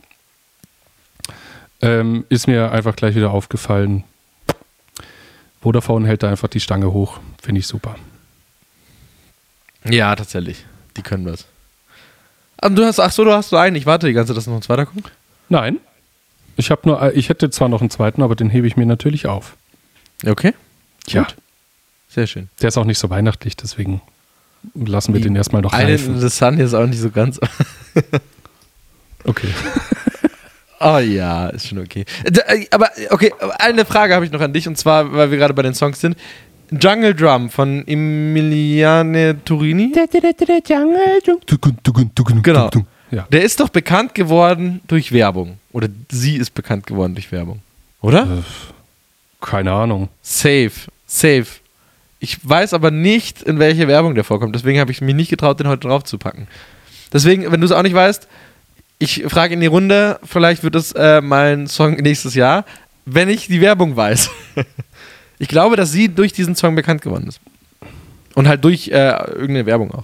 [1.81, 4.03] Ähm, ist mir einfach gleich wieder aufgefallen.
[5.61, 7.19] Vodafone hält da einfach die Stange hoch.
[7.41, 7.95] Finde ich super.
[9.83, 10.65] Ja, tatsächlich.
[10.95, 11.45] Die können was.
[12.61, 13.75] Aber du hast, ach so, du hast so einen.
[13.75, 15.11] Ich warte die ganze Zeit, dass noch ein zweiter kommt.
[15.49, 15.77] Nein.
[16.57, 18.85] Ich habe nur, äh, ich hätte zwar noch einen zweiten, aber den hebe ich mir
[18.85, 19.55] natürlich auf.
[20.25, 20.53] Okay.
[21.07, 21.23] Ja.
[21.23, 21.35] Gut.
[22.09, 22.49] Sehr schön.
[22.61, 24.01] Der ist auch nicht so weihnachtlich, deswegen
[24.73, 26.15] lassen wir den erstmal noch reifen.
[26.15, 27.39] in the Sun ist auch nicht so ganz.
[29.25, 29.49] Okay.
[30.81, 32.05] Oh ja, ist schon okay.
[32.23, 35.53] Äh, Aber okay, eine Frage habe ich noch an dich und zwar, weil wir gerade
[35.53, 36.15] bei den Songs sind.
[36.71, 39.91] Jungle Drum von Emiliane Turini.
[42.43, 42.69] Genau.
[43.11, 43.27] Ja.
[43.31, 45.57] Der ist doch bekannt geworden durch Werbung.
[45.71, 47.59] Oder sie ist bekannt geworden durch Werbung.
[48.01, 48.23] Oder?
[48.23, 50.09] Äh, keine Ahnung.
[50.21, 50.71] Safe.
[51.07, 51.47] Safe.
[52.19, 54.53] Ich weiß aber nicht, in welche Werbung der vorkommt.
[54.53, 56.47] Deswegen habe ich mich nicht getraut, den heute drauf zu packen.
[57.11, 58.27] Deswegen, wenn du es auch nicht weißt,
[58.99, 62.65] ich frage in die Runde, vielleicht wird es äh, mein Song nächstes Jahr,
[63.05, 64.29] wenn ich die Werbung weiß.
[65.39, 67.39] ich glaube, dass sie durch diesen Song bekannt geworden ist.
[68.35, 70.03] Und halt durch äh, irgendeine Werbung auch.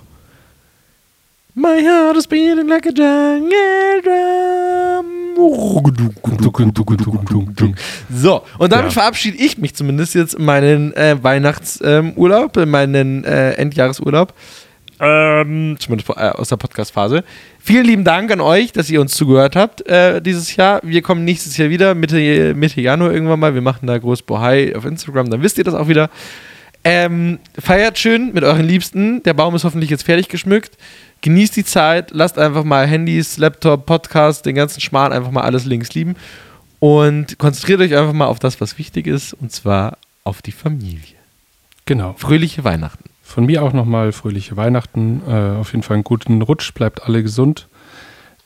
[1.54, 5.06] My heart is beating like a jungle drum.
[8.14, 8.92] So, und damit Ja.
[8.92, 14.34] verabschiede ich mich zumindest jetzt in meinen äh, Weihnachtsurlaub, in meinen äh, Endjahresurlaub.
[15.00, 17.24] Ähm, zumindest äh, aus der Podcast-Phase.
[17.60, 20.80] Vielen lieben Dank an euch, dass ihr uns zugehört habt äh, dieses Jahr.
[20.84, 23.54] Wir kommen nächstes Jahr wieder, Mitte, Mitte Januar irgendwann mal.
[23.54, 26.10] Wir machen da groß Bohai auf Instagram, dann wisst ihr das auch wieder.
[26.88, 29.24] Ähm, feiert schön mit euren Liebsten.
[29.24, 30.78] Der Baum ist hoffentlich jetzt fertig geschmückt.
[31.22, 32.12] Genießt die Zeit.
[32.12, 36.16] Lasst einfach mal Handys, Laptop, Podcast, den ganzen Schmarrn einfach mal alles links lieben.
[36.80, 39.34] Und konzentriert euch einfach mal auf das, was wichtig ist.
[39.34, 41.16] Und zwar auf die Familie.
[41.86, 42.14] Genau.
[42.20, 43.10] Fröhliche Weihnachten.
[43.26, 45.22] Von mir auch nochmal fröhliche Weihnachten.
[45.28, 46.74] Äh, auf jeden Fall einen guten Rutsch.
[46.74, 47.68] Bleibt alle gesund.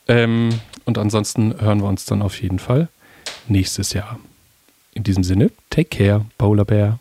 [0.08, 0.50] Ähm,
[0.86, 2.88] und ansonsten hören wir uns dann auf jeden Fall
[3.48, 4.18] nächstes Jahr.
[4.96, 6.98] In diesem Sinne, take care, Paula Bär.